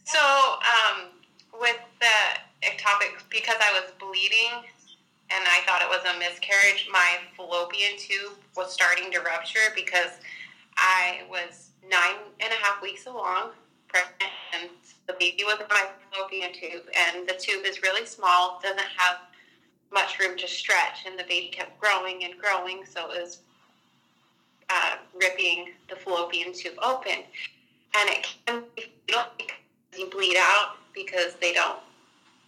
so 0.04 0.20
um, 0.20 1.12
because 3.43 3.59
I 3.62 3.73
was 3.73 3.91
bleeding 4.00 4.63
and 5.29 5.43
I 5.47 5.62
thought 5.65 5.81
it 5.81 5.89
was 5.89 6.03
a 6.05 6.17
miscarriage, 6.17 6.88
my 6.91 7.17
fallopian 7.35 7.97
tube 7.97 8.38
was 8.55 8.71
starting 8.71 9.12
to 9.12 9.19
rupture 9.19 9.73
because 9.75 10.19
I 10.77 11.23
was 11.29 11.69
nine 11.89 12.15
and 12.39 12.53
a 12.53 12.55
half 12.55 12.81
weeks 12.81 13.05
along, 13.05 13.50
pregnant, 13.88 14.31
and 14.53 14.69
the 15.07 15.13
baby 15.19 15.43
was 15.43 15.59
in 15.59 15.67
my 15.69 15.85
fallopian 16.12 16.53
tube, 16.53 16.83
and 16.95 17.27
the 17.27 17.33
tube 17.33 17.65
is 17.65 17.81
really 17.81 18.05
small, 18.05 18.59
doesn't 18.63 18.79
have 18.79 19.17
much 19.91 20.19
room 20.19 20.38
to 20.38 20.47
stretch, 20.47 21.05
and 21.05 21.19
the 21.19 21.23
baby 21.23 21.50
kept 21.51 21.79
growing 21.79 22.23
and 22.23 22.39
growing, 22.39 22.85
so 22.85 23.12
it 23.12 23.21
was 23.21 23.39
uh, 24.69 24.95
ripping 25.19 25.69
the 25.89 25.95
fallopian 25.95 26.53
tube 26.53 26.75
open. 26.81 27.23
And 27.95 28.09
it 28.09 28.27
can 28.45 28.63
be 28.75 28.93
you 29.97 30.09
bleed 30.09 30.38
out 30.39 30.77
because 30.93 31.35
they 31.35 31.53
don't 31.53 31.79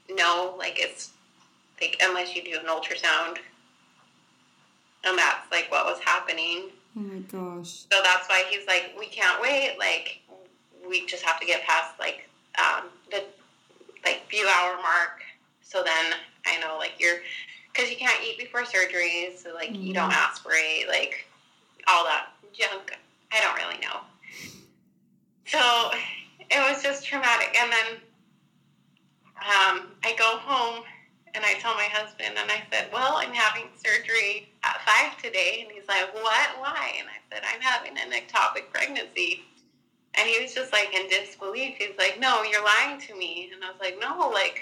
know, 0.10 0.56
like 0.58 0.78
it's 0.78 1.12
like 1.82 1.98
unless 2.02 2.36
you 2.36 2.44
do 2.44 2.58
an 2.60 2.66
ultrasound, 2.66 3.38
and 5.04 5.18
that's 5.18 5.52
like 5.52 5.72
what 5.72 5.86
was 5.86 6.00
happening. 6.00 6.70
Oh 6.98 7.02
my 7.02 7.20
gosh. 7.20 7.86
So 7.92 8.00
that's 8.04 8.28
why 8.30 8.44
he's 8.50 8.66
like, 8.68 8.94
we 8.98 9.08
can't 9.08 9.42
wait. 9.42 9.76
Like, 9.78 10.20
we 10.88 11.06
just 11.06 11.24
have 11.24 11.40
to 11.40 11.46
get 11.46 11.64
past 11.64 12.00
like 12.00 12.30
um, 12.58 12.86
the 13.12 13.24
like 14.04 14.22
few 14.30 14.48
hour 14.48 14.76
mark. 14.78 15.24
So 15.62 15.84
then 15.84 16.14
I 16.46 16.60
know 16.60 16.78
like 16.78 16.94
you're 17.00 17.18
because 17.74 17.90
you 17.90 17.98
can't 17.98 18.24
eat 18.24 18.38
before 18.38 18.64
surgery, 18.66 19.32
so 19.36 19.54
like 19.54 19.72
mm-hmm. 19.72 19.82
you 19.82 19.94
don't 19.94 20.12
aspirate, 20.12 20.88
like 20.88 21.28
all 21.88 22.06
that 22.06 22.28
junk. 22.54 22.98
I 23.32 23.42
don't 23.42 23.56
really 23.56 23.82
know. 23.82 24.00
So 25.48 25.92
it 26.50 26.72
was 26.72 26.82
just 26.82 27.06
traumatic, 27.06 27.56
and 27.60 27.72
then 27.72 28.02
um, 29.42 29.92
I 30.04 30.16
go 30.18 30.38
home 30.38 30.84
and 31.36 31.44
I 31.44 31.56
tell 31.56 31.76
my 31.76 31.90
husband, 31.92 32.38
and 32.38 32.50
I 32.50 32.64
said, 32.72 32.88
Well, 32.94 33.16
I'm 33.18 33.34
having 33.34 33.66
surgery 33.76 34.48
at 34.64 34.80
five 34.86 35.22
today. 35.22 35.66
And 35.68 35.72
he's 35.72 35.88
like, 35.88 36.14
What? 36.14 36.50
Why? 36.60 36.94
And 36.98 37.08
I 37.10 37.20
said, 37.30 37.44
I'm 37.46 37.62
having 37.62 37.98
an 37.98 38.12
ectopic 38.12 38.72
pregnancy. 38.74 39.44
And 40.18 40.30
he 40.30 40.42
was 40.42 40.54
just 40.54 40.72
like 40.72 40.94
in 40.94 41.10
disbelief. 41.10 41.76
He's 41.78 41.98
like, 41.98 42.20
No, 42.20 42.44
you're 42.44 42.64
lying 42.64 43.00
to 43.02 43.16
me. 43.16 43.52
And 43.54 43.64
I 43.64 43.70
was 43.70 43.80
like, 43.82 44.00
No, 44.00 44.30
like, 44.30 44.62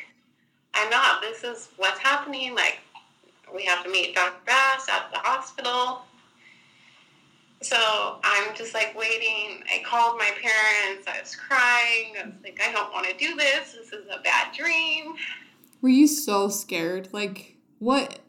I'm 0.74 0.90
not. 0.90 1.22
This 1.22 1.44
is 1.44 1.70
what's 1.78 2.00
happening. 2.00 2.56
Like, 2.56 2.80
we 3.54 3.64
have 3.66 3.84
to 3.84 3.92
meet 3.92 4.16
Dr. 4.16 4.42
Bass 4.46 4.90
at 4.90 5.12
the 5.14 5.20
hospital. 5.20 6.02
So 7.64 8.20
I'm 8.24 8.54
just 8.56 8.74
like 8.74 8.94
waiting. 8.98 9.64
I 9.74 9.82
called 9.86 10.18
my 10.18 10.30
parents. 10.42 11.08
I 11.08 11.22
was 11.22 11.36
crying. 11.36 12.16
I 12.22 12.26
was 12.26 12.36
like, 12.44 12.60
I 12.62 12.72
don't 12.74 12.92
want 12.92 13.08
to 13.08 13.16
do 13.16 13.36
this. 13.36 13.72
This 13.72 13.94
is 13.94 14.06
a 14.14 14.22
bad 14.22 14.54
dream. 14.54 15.14
Were 15.82 15.90
you 15.90 16.08
so 16.08 16.50
scared? 16.50 17.08
Like 17.14 17.56
what 17.80 18.20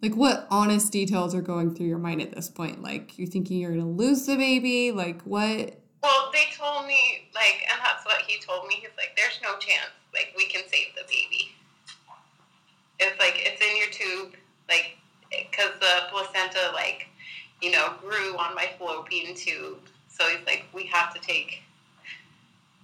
like 0.00 0.16
what 0.16 0.46
honest 0.50 0.92
details 0.92 1.34
are 1.34 1.42
going 1.42 1.74
through 1.74 1.86
your 1.86 1.98
mind 1.98 2.22
at 2.22 2.32
this 2.32 2.48
point? 2.48 2.82
Like 2.82 3.18
you're 3.18 3.28
thinking 3.28 3.58
you're 3.58 3.72
gonna 3.72 3.86
lose 3.86 4.24
the 4.24 4.36
baby? 4.36 4.92
Like 4.92 5.20
what 5.22 5.78
Well, 6.02 6.30
they 6.32 6.46
told 6.56 6.86
me 6.86 7.28
like 7.34 7.66
and 7.70 7.78
that's 7.82 8.04
what 8.06 8.22
he 8.22 8.40
told 8.40 8.66
me. 8.66 8.76
He's 8.76 8.96
like, 8.96 9.14
There's 9.14 9.40
no 9.42 9.58
chance 9.58 9.90
like 10.14 10.32
we 10.36 10.46
can 10.46 10.62
save 10.66 10.94
the 10.94 11.02
baby. 11.06 11.52
It's 12.98 13.18
like 13.18 13.34
it's 13.44 13.60
in 13.60 13.76
your 13.76 13.88
tube, 13.90 14.36
like 14.70 14.96
because 15.30 15.72
the 15.80 16.08
placenta 16.10 16.70
like 16.72 17.08
you 17.62 17.70
know 17.70 17.94
grew 18.00 18.36
on 18.36 18.54
my 18.54 18.68
fallopian 18.78 19.34
tube. 19.34 19.78
So 20.08 20.24
he's 20.28 20.46
like, 20.46 20.66
we 20.72 20.86
have 20.86 21.12
to 21.14 21.20
take 21.20 21.62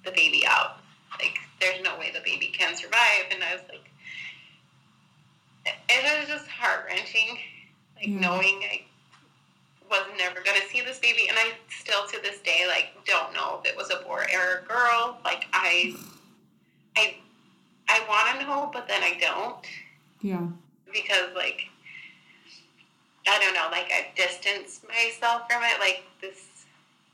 the 0.04 0.10
baby 0.10 0.42
out. 0.46 0.78
Like, 1.20 1.38
there's 1.60 1.82
no 1.84 1.96
way 1.98 2.10
the 2.12 2.20
baby 2.24 2.46
can 2.46 2.74
survive. 2.74 3.26
And 3.30 3.44
I 3.44 3.54
was 3.54 3.62
like, 3.68 3.90
it 5.66 6.20
was 6.20 6.28
just 6.28 6.48
heart 6.48 6.86
wrenching, 6.88 7.38
like 7.96 8.08
mm. 8.08 8.20
knowing 8.20 8.62
I 8.64 8.82
was 9.90 10.06
never 10.16 10.40
going 10.40 10.60
to 10.60 10.66
see 10.68 10.80
this 10.80 10.98
baby, 10.98 11.28
and 11.28 11.36
I 11.38 11.52
still 11.68 12.06
to 12.12 12.22
this 12.22 12.40
day 12.40 12.64
like 12.68 12.88
don't 13.04 13.34
know 13.34 13.60
if 13.62 13.70
it 13.70 13.76
was 13.76 13.90
a 13.90 14.02
boy 14.04 14.24
or 14.34 14.58
a 14.58 14.66
girl. 14.66 15.18
Like 15.24 15.46
I, 15.52 15.94
I, 16.96 17.16
I 17.88 18.04
want 18.08 18.40
to 18.40 18.46
know, 18.46 18.70
but 18.72 18.88
then 18.88 19.02
I 19.02 19.18
don't. 19.20 19.66
Yeah. 20.20 20.46
Because 20.92 21.34
like, 21.34 21.68
I 23.28 23.38
don't 23.38 23.54
know, 23.54 23.68
like 23.70 23.90
I've 23.92 24.14
distanced 24.16 24.84
myself 24.88 25.42
from 25.50 25.62
it. 25.62 25.78
Like 25.78 26.04
this, 26.20 26.64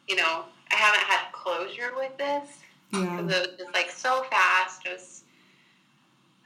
you 0.09 0.17
know, 0.17 0.45
I 0.71 0.75
haven't 0.75 1.03
had 1.03 1.33
closure 1.33 1.93
with 1.97 2.17
this. 2.17 2.59
Yeah. 2.93 3.19
It 3.19 3.25
was 3.25 3.49
just 3.59 3.75
like 3.75 3.91
so 3.91 4.25
fast. 4.31 4.87
It 4.87 4.93
was. 4.93 5.23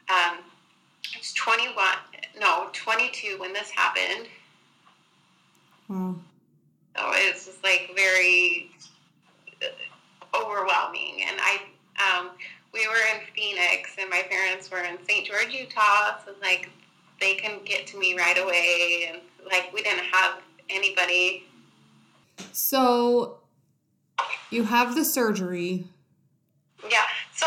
Um, 0.08 0.38
it's 1.16 1.32
21, 1.34 1.74
no, 2.38 2.68
22 2.72 3.36
when 3.38 3.52
this 3.52 3.70
happened. 3.70 4.28
Wow. 5.88 6.16
So 6.96 7.04
it's 7.14 7.46
just 7.46 7.62
like 7.62 7.90
very 7.94 8.70
overwhelming. 10.34 11.24
And 11.28 11.38
I, 11.40 11.60
um, 11.98 12.30
we 12.72 12.86
were 12.86 13.00
in 13.14 13.26
Phoenix 13.34 13.96
and 13.98 14.10
my 14.10 14.22
parents 14.28 14.70
were 14.70 14.80
in 14.80 14.98
St. 15.06 15.26
George, 15.26 15.52
Utah. 15.52 16.18
So 16.24 16.32
like 16.42 16.70
they 17.20 17.34
can 17.34 17.60
get 17.64 17.86
to 17.88 17.98
me 17.98 18.16
right 18.16 18.38
away. 18.38 19.10
And 19.12 19.20
like 19.50 19.70
we 19.72 19.82
didn't 19.82 20.04
have 20.04 20.40
anybody. 20.68 21.44
So 22.52 23.38
you 24.50 24.64
have 24.64 24.94
the 24.94 25.04
surgery. 25.04 25.86
Yeah. 26.90 27.04
So 27.34 27.46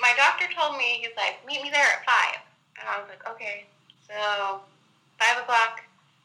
my 0.00 0.12
doctor 0.16 0.46
told 0.54 0.76
me, 0.76 1.00
he's 1.00 1.16
like, 1.16 1.44
meet 1.46 1.62
me 1.62 1.70
there 1.70 1.84
at 1.84 2.04
five. 2.04 2.40
And 2.78 2.88
I 2.88 3.00
was 3.00 3.08
like, 3.08 3.26
okay. 3.28 3.66
So 4.06 4.60
five 5.18 5.42
o'clock, 5.42 5.82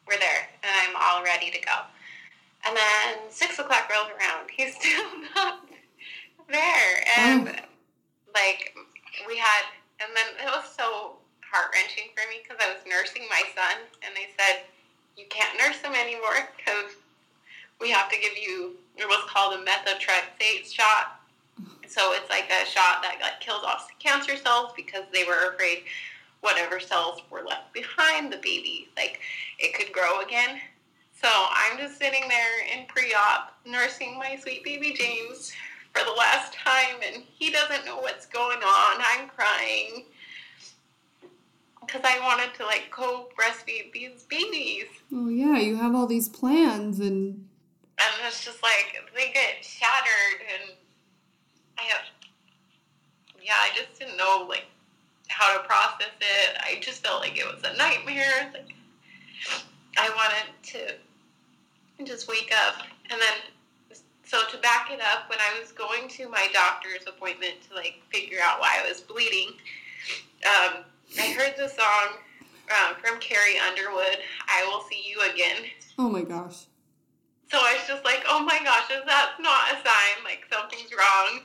we're 0.07 0.19
there, 0.19 0.47
and 0.63 0.71
I'm 0.83 0.95
all 0.95 1.23
ready 1.23 1.49
to 1.51 1.59
go. 1.59 1.77
And 2.67 2.75
then 2.77 3.31
six 3.31 3.57
o'clock 3.59 3.89
rolls 3.89 4.09
around. 4.09 4.49
He's 4.55 4.75
still 4.75 5.09
not 5.35 5.65
there. 6.49 6.91
And 7.17 7.49
oh. 7.49 8.33
like 8.35 8.75
we 9.27 9.37
had, 9.37 9.63
and 9.99 10.11
then 10.15 10.45
it 10.45 10.51
was 10.51 10.65
so 10.77 11.17
heart 11.41 11.73
wrenching 11.73 12.11
for 12.15 12.23
me 12.29 12.43
because 12.43 12.57
I 12.61 12.71
was 12.71 12.83
nursing 12.87 13.25
my 13.29 13.43
son, 13.55 13.81
and 14.05 14.15
they 14.15 14.29
said 14.37 14.63
you 15.17 15.25
can't 15.29 15.57
nurse 15.57 15.79
them 15.79 15.93
anymore 15.93 16.47
because 16.57 16.91
we 17.79 17.89
have 17.91 18.09
to 18.09 18.17
give 18.19 18.37
you 18.37 18.75
what's 19.07 19.29
called 19.29 19.53
a 19.53 19.63
methotrexate 19.63 20.71
shot. 20.71 21.19
So 21.87 22.13
it's 22.13 22.29
like 22.29 22.49
a 22.49 22.65
shot 22.65 23.01
that 23.01 23.17
like 23.21 23.39
kills 23.39 23.63
off 23.63 23.89
cancer 23.99 24.37
cells 24.37 24.71
because 24.75 25.03
they 25.11 25.23
were 25.23 25.51
afraid 25.53 25.83
whatever 26.41 26.79
cells 26.79 27.21
were 27.29 27.43
left 27.43 27.73
behind 27.73 28.31
the 28.31 28.37
baby, 28.37 28.87
like 28.97 29.19
it 29.59 29.73
could 29.73 29.91
grow 29.91 30.21
again. 30.21 30.59
So 31.21 31.27
I'm 31.29 31.77
just 31.77 31.99
sitting 31.99 32.27
there 32.27 32.65
in 32.73 32.87
pre-op 32.87 33.53
nursing 33.65 34.17
my 34.17 34.37
sweet 34.41 34.63
baby 34.63 34.95
James 34.97 35.51
for 35.93 36.03
the 36.03 36.11
last 36.11 36.53
time, 36.53 36.95
and 37.05 37.23
he 37.37 37.51
doesn't 37.51 37.85
know 37.85 37.97
what's 37.97 38.25
going 38.25 38.57
on. 38.57 39.01
I'm 39.01 39.29
crying 39.29 40.05
because 41.91 42.09
I 42.09 42.19
wanted 42.19 42.53
to 42.55 42.65
like 42.65 42.89
co-breastfeed 42.91 43.91
these 43.91 44.23
babies. 44.29 44.85
Oh 45.13 45.29
yeah, 45.29 45.57
you 45.57 45.75
have 45.75 45.95
all 45.95 46.07
these 46.07 46.29
plans 46.29 46.99
and. 46.99 47.47
And 47.99 48.13
it's 48.25 48.43
just 48.43 48.63
like 48.63 48.95
they 49.15 49.31
get 49.31 49.63
shattered, 49.63 50.41
and 50.53 50.71
I 51.77 51.83
have. 51.83 52.01
Yeah, 53.41 53.53
I 53.55 53.69
just 53.75 53.99
didn't 53.99 54.17
know 54.17 54.45
like 54.47 54.65
how 55.27 55.57
to 55.57 55.67
process 55.67 56.09
it. 56.19 56.57
I 56.59 56.79
just 56.81 57.05
felt 57.05 57.21
like 57.21 57.37
it 57.37 57.45
was 57.45 57.61
a 57.63 57.75
nightmare. 57.77 58.51
Like 58.53 58.73
I 59.97 60.09
wanted 60.09 60.63
to 60.63 62.05
just 62.05 62.27
wake 62.27 62.51
up. 62.67 62.85
And 63.11 63.19
then, 63.21 63.99
so 64.23 64.39
to 64.51 64.57
back 64.59 64.89
it 64.91 64.99
up, 65.01 65.29
when 65.29 65.39
I 65.39 65.59
was 65.59 65.71
going 65.71 66.07
to 66.09 66.29
my 66.29 66.47
doctor's 66.53 67.05
appointment 67.07 67.55
to 67.69 67.75
like 67.75 68.01
figure 68.11 68.39
out 68.41 68.59
why 68.59 68.79
I 68.83 68.87
was 68.87 69.01
bleeding, 69.01 69.49
um, 70.45 70.85
I 71.19 71.33
heard 71.33 71.53
the 71.57 71.67
song 71.67 72.17
um, 72.69 72.95
from 73.03 73.19
Carrie 73.19 73.57
Underwood, 73.57 74.17
I 74.47 74.65
Will 74.67 74.81
See 74.89 75.03
You 75.05 75.19
Again. 75.31 75.69
Oh 75.99 76.09
my 76.09 76.21
gosh. 76.21 76.65
So 77.51 77.57
I 77.57 77.73
was 77.73 77.87
just 77.87 78.05
like, 78.05 78.23
oh 78.29 78.43
my 78.43 78.59
gosh, 78.63 78.89
is 78.91 79.03
that 79.05 79.33
not 79.39 79.71
a 79.71 79.75
sign? 79.75 80.23
Like 80.23 80.45
something's 80.51 80.91
wrong. 80.93 81.41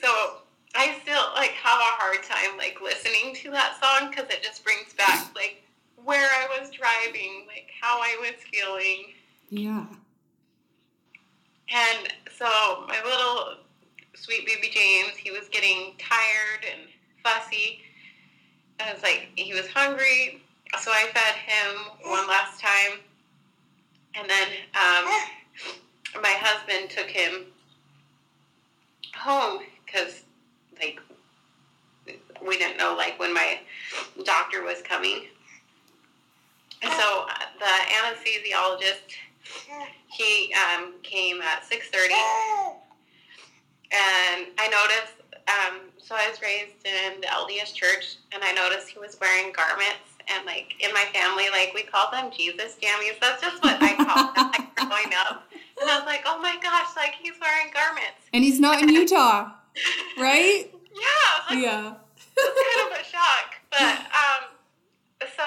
So 0.00 0.38
I 0.74 0.96
still 1.02 1.32
like 1.34 1.50
have 1.50 1.80
a 1.80 1.96
hard 1.98 2.22
time 2.22 2.56
like 2.56 2.78
listening 2.80 3.34
to 3.42 3.50
that 3.50 3.76
song 3.82 4.10
because 4.10 4.30
it 4.30 4.42
just 4.42 4.62
brings 4.62 4.92
back 4.94 5.34
like 5.34 5.62
where 6.04 6.28
I 6.28 6.60
was 6.60 6.70
driving, 6.70 7.44
like 7.48 7.70
how 7.80 7.98
I 7.98 8.16
was 8.20 8.34
feeling. 8.52 9.14
Yeah. 9.48 9.86
And 11.74 12.12
so 12.38 12.46
my 12.86 13.00
little 13.04 13.56
sweet 14.14 14.46
baby 14.46 14.70
James, 14.72 15.16
he 15.16 15.32
was 15.32 15.48
getting 15.50 15.94
tired 15.98 16.64
and 16.70 16.88
fussy. 17.24 17.80
I 18.80 18.92
was 18.92 19.02
like, 19.02 19.28
he 19.36 19.54
was 19.54 19.66
hungry, 19.68 20.42
so 20.80 20.90
I 20.90 21.06
fed 21.12 21.34
him 21.34 22.10
one 22.10 22.28
last 22.28 22.60
time, 22.60 23.00
and 24.14 24.28
then 24.28 24.48
um, 24.74 26.22
my 26.22 26.34
husband 26.38 26.90
took 26.90 27.08
him 27.08 27.46
home 29.14 29.62
because 29.84 30.22
like 30.80 31.00
we 32.46 32.58
didn't 32.58 32.76
know 32.76 32.94
like 32.96 33.18
when 33.18 33.32
my 33.32 33.58
doctor 34.24 34.62
was 34.62 34.82
coming. 34.82 35.26
And 36.82 36.92
so 36.92 37.26
uh, 37.28 37.34
the 37.58 37.74
anesthesiologist, 37.94 39.16
he 40.08 40.54
um, 40.54 40.94
came 41.02 41.40
at 41.40 41.62
6.30 41.62 42.10
and 43.92 44.46
I 44.58 44.68
noticed, 44.68 45.15
um, 45.48 45.80
so 45.98 46.14
I 46.14 46.28
was 46.28 46.40
raised 46.42 46.82
in 46.84 47.20
the 47.20 47.26
LDS 47.28 47.74
church 47.74 48.16
and 48.32 48.42
I 48.42 48.52
noticed 48.52 48.88
he 48.88 48.98
was 48.98 49.16
wearing 49.20 49.52
garments 49.52 50.02
and 50.28 50.44
like 50.44 50.74
in 50.80 50.92
my 50.92 51.04
family, 51.14 51.44
like 51.52 51.72
we 51.74 51.82
call 51.84 52.10
them 52.10 52.30
Jesus 52.36 52.76
jammies. 52.82 53.18
That's 53.20 53.40
just 53.42 53.62
what 53.62 53.78
I 53.80 53.94
call 53.94 54.32
them 54.34 54.50
like 54.50 54.74
growing 54.76 55.14
up. 55.26 55.46
And 55.80 55.88
I 55.90 55.96
was 55.98 56.06
like, 56.06 56.22
oh 56.26 56.40
my 56.40 56.56
gosh, 56.62 56.88
like 56.96 57.14
he's 57.20 57.34
wearing 57.40 57.72
garments. 57.72 58.26
And 58.32 58.42
he's 58.42 58.58
not 58.58 58.82
in 58.82 58.88
Utah, 58.88 59.52
right? 60.18 60.70
Yeah, 60.96 61.54
like, 61.54 61.62
Yeah. 61.62 61.92
it's 62.38 62.56
kind 62.56 62.80
of 62.88 62.96
a 62.98 63.04
shock. 63.04 63.52
But 63.68 64.00
um, 64.16 64.48
so 65.36 65.44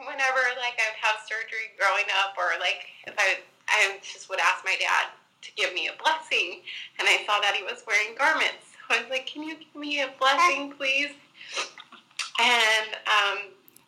whenever 0.00 0.40
like 0.56 0.80
I'd 0.80 0.96
have 1.04 1.20
surgery 1.28 1.76
growing 1.78 2.08
up, 2.24 2.32
or 2.40 2.56
like 2.58 2.88
if 3.06 3.12
I 3.18 3.36
I 3.68 3.98
just 4.02 4.30
would 4.30 4.40
ask 4.40 4.64
my 4.64 4.76
dad 4.80 5.12
to 5.42 5.50
give 5.60 5.74
me 5.74 5.88
a 5.92 6.02
blessing, 6.02 6.62
and 6.98 7.06
I 7.06 7.20
saw 7.26 7.38
that 7.40 7.52
he 7.54 7.62
was 7.62 7.84
wearing 7.86 8.16
garments. 8.16 8.67
So 8.88 8.96
I 8.96 9.02
was 9.02 9.10
like, 9.10 9.26
"Can 9.26 9.42
you 9.42 9.56
give 9.56 9.74
me 9.74 10.00
a 10.00 10.08
blessing, 10.18 10.72
please?" 10.72 11.10
And 12.40 12.94
um, 13.06 13.38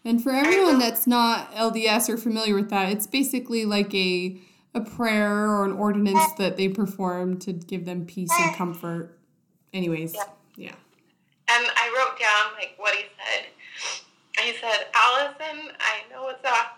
And 0.05 0.23
for 0.23 0.33
everyone 0.33 0.79
that's 0.79 1.07
not 1.07 1.53
LDS 1.55 2.09
or 2.09 2.17
familiar 2.17 2.55
with 2.55 2.71
that, 2.71 2.91
it's 2.91 3.07
basically 3.07 3.65
like 3.65 3.95
a 3.95 4.41
a 4.75 4.81
prayer 4.81 5.49
or 5.51 5.65
an 5.65 5.73
ordinance 5.73 6.33
that 6.39 6.57
they 6.57 6.69
perform 6.69 7.39
to 7.41 7.53
give 7.53 7.85
them 7.87 8.07
peace 8.07 8.31
and 8.41 8.55
comfort. 8.55 9.19
Anyways, 9.73 10.15
Yeah. 10.15 10.25
yeah. 10.57 10.75
and 11.49 11.67
I 11.77 11.89
wrote 11.97 12.19
down 12.19 12.53
like 12.55 12.75
what 12.77 12.95
he 12.95 13.05
said. 13.19 13.47
He 14.45 14.53
said, 14.59 14.87
"Allison, 14.95 15.73
I 15.81 16.03
know 16.11 16.29
it's 16.29 16.45
a 16.45 16.71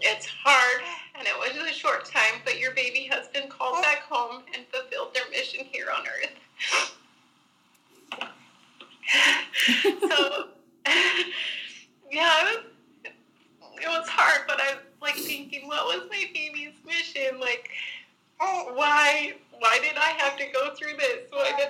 it's 0.00 0.26
hard, 0.26 0.82
and 1.18 1.26
it 1.26 1.34
was 1.38 1.56
a 1.68 1.72
short 1.72 2.04
time, 2.04 2.40
but 2.44 2.58
your 2.58 2.72
baby 2.74 3.08
has 3.10 3.28
been 3.28 3.48
called 3.48 3.82
back 3.82 4.02
home 4.02 4.42
and 4.54 4.66
fulfilled 4.68 5.14
their 5.14 5.28
mission 5.30 5.64
here 5.64 5.86
on 5.96 6.06
earth." 6.06 6.32
so, 10.08 10.48
yeah, 12.10 12.42
it 12.42 12.64
was, 12.64 13.12
it 13.82 13.88
was 13.88 14.08
hard, 14.08 14.42
but 14.46 14.60
I 14.60 14.74
was 14.74 14.82
like 15.02 15.14
thinking, 15.14 15.66
what 15.68 15.84
was 15.86 16.08
my 16.10 16.24
baby's 16.32 16.74
mission? 16.84 17.40
Like, 17.40 17.70
why 18.38 19.34
why 19.58 19.78
did 19.82 19.96
I 19.96 20.10
have 20.18 20.36
to 20.38 20.44
go 20.52 20.74
through 20.74 20.96
this? 20.98 21.26
Why 21.30 21.52
did 21.58 21.68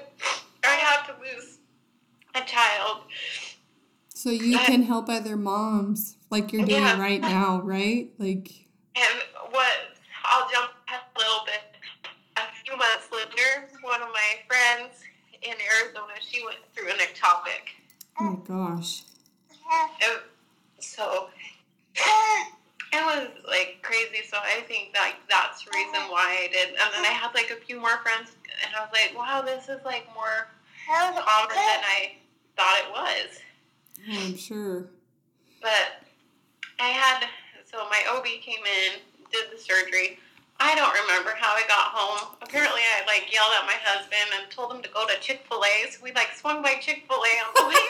I 0.65 0.75
have 0.75 1.07
to 1.07 1.15
lose 1.23 1.59
a 2.35 2.41
child? 2.43 3.03
So 4.15 4.31
you 4.31 4.59
can 4.59 4.83
help 4.83 5.09
other 5.09 5.37
moms 5.37 6.17
like 6.31 6.53
you're 6.53 6.65
doing 6.67 6.83
Yeah. 6.83 6.99
right 7.01 7.21
now, 7.21 7.61
right? 7.61 8.11
Like 8.19 8.51
And 8.97 9.23
what 9.51 9.73
I'll 10.25 10.49
jump 10.51 10.71
ahead 10.89 11.03
a 11.15 11.19
little 11.19 11.45
bit. 11.45 11.63
A 12.37 12.43
few 12.65 12.77
months 12.77 13.09
later, 13.13 13.69
one 13.83 14.03
of 14.03 14.09
my 14.09 14.41
friends 14.49 15.01
in 15.43 15.55
Arizona, 15.55 16.13
she 16.21 16.45
went 16.45 16.59
through 16.75 16.89
an 16.89 16.97
ectopic. 16.99 17.71
oh 18.19 18.25
my 18.31 18.37
gosh. 18.47 19.03
And 20.03 20.21
so 20.81 21.29
it 22.93 23.05
was 23.05 23.29
like 23.49 23.79
crazy. 23.83 24.23
So 24.29 24.37
I 24.39 24.63
think 24.63 24.95
like 24.99 25.17
that's 25.29 25.65
the 25.65 25.71
reason 25.75 26.01
why 26.11 26.45
I 26.45 26.49
did. 26.53 26.69
And 26.71 26.91
then 26.95 27.05
I 27.05 27.15
had 27.15 27.35
like 27.35 27.51
a 27.51 27.57
few 27.65 27.81
more 27.81 27.99
friends, 28.03 28.33
and 28.65 28.75
I 28.77 28.81
was 28.81 28.91
like, 28.93 29.17
wow, 29.17 29.43
this 29.57 29.69
is 29.69 29.85
like 29.85 30.07
more 30.15 30.49
common 30.87 31.15
than 31.17 31.81
I 31.83 32.13
thought 32.57 32.77
it 32.85 32.91
was. 32.93 33.39
I'm 34.29 34.37
sure. 34.37 34.85
But 35.63 36.05
I 36.79 36.89
had 36.89 37.27
so 37.65 37.79
my 37.89 38.03
OB 38.13 38.25
came 38.43 38.61
in, 38.65 39.01
did 39.33 39.47
the 39.53 39.59
surgery. 39.59 40.19
I 40.61 40.75
don't 40.75 40.93
remember 41.05 41.33
how 41.37 41.53
I 41.53 41.63
got 41.69 41.93
home. 41.93 42.37
Apparently, 42.41 42.81
I 42.81 43.05
like 43.07 43.33
yelled 43.33 43.53
at 43.61 43.67
my 43.67 43.77
husband 43.83 44.29
and 44.41 44.51
told 44.51 44.73
him 44.73 44.83
to 44.83 44.89
go 44.89 45.07
to 45.07 45.15
Chick 45.21 45.45
Fil 45.49 45.61
A. 45.65 45.91
So 45.91 46.01
we 46.03 46.13
like 46.13 46.33
swung 46.37 46.63
by 46.63 46.75
Chick 46.81 47.05
Fil 47.09 47.17
A 47.17 47.33
on 47.45 47.51
the 47.57 47.65
way 47.69 47.85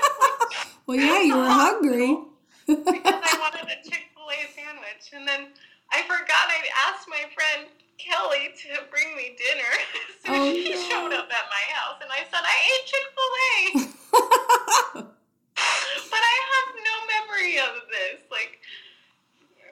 Well, 0.87 0.97
yeah, 0.99 1.21
you 1.23 1.37
were 1.37 1.51
hungry. 1.51 2.19
because 2.67 3.23
I 3.23 3.35
wanted 3.43 3.67
a 3.71 3.79
Chick 3.89 4.11
Fil 4.15 4.27
A 4.31 4.39
sandwich. 4.55 5.11
And 5.15 5.27
then 5.29 5.49
I 5.93 6.03
forgot 6.03 6.47
I 6.51 6.63
asked 6.91 7.07
my 7.09 7.23
friend 7.35 7.71
Kelly 7.99 8.51
to 8.67 8.83
bring 8.91 9.15
me 9.15 9.37
dinner. 9.39 9.73
so 10.27 10.35
Oh, 10.35 10.51
she 10.53 10.75
no. 10.75 10.81
showed 10.91 11.13
up 11.15 11.31
at 11.31 11.47
my 11.47 11.65
house, 11.97 12.03
and 12.03 12.13
I 12.13 12.25
said 12.31 12.45
I 12.45 12.57
ate 12.73 12.87
Chick 12.87 13.07
Fil 13.15 13.35
A. 13.47 15.07
but 16.11 16.23
I 16.23 16.37
have 16.53 16.69
no 16.85 16.97
memory 17.15 17.59
of 17.59 17.89
this. 17.91 18.21
Like, 18.31 18.61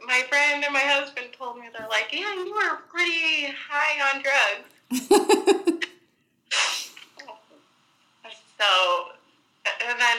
my 0.06 0.22
friend 0.28 0.64
and 0.64 0.72
my 0.72 0.80
husband 0.80 1.28
told 1.36 1.58
me, 1.58 1.68
they're 1.76 1.88
like, 1.88 2.08
yeah, 2.12 2.34
you 2.34 2.54
were 2.54 2.78
pretty 2.90 3.52
high 3.52 4.14
on 4.14 4.22
drugs. 4.22 4.70
So, 8.56 9.10
and 9.66 9.98
then 9.98 10.18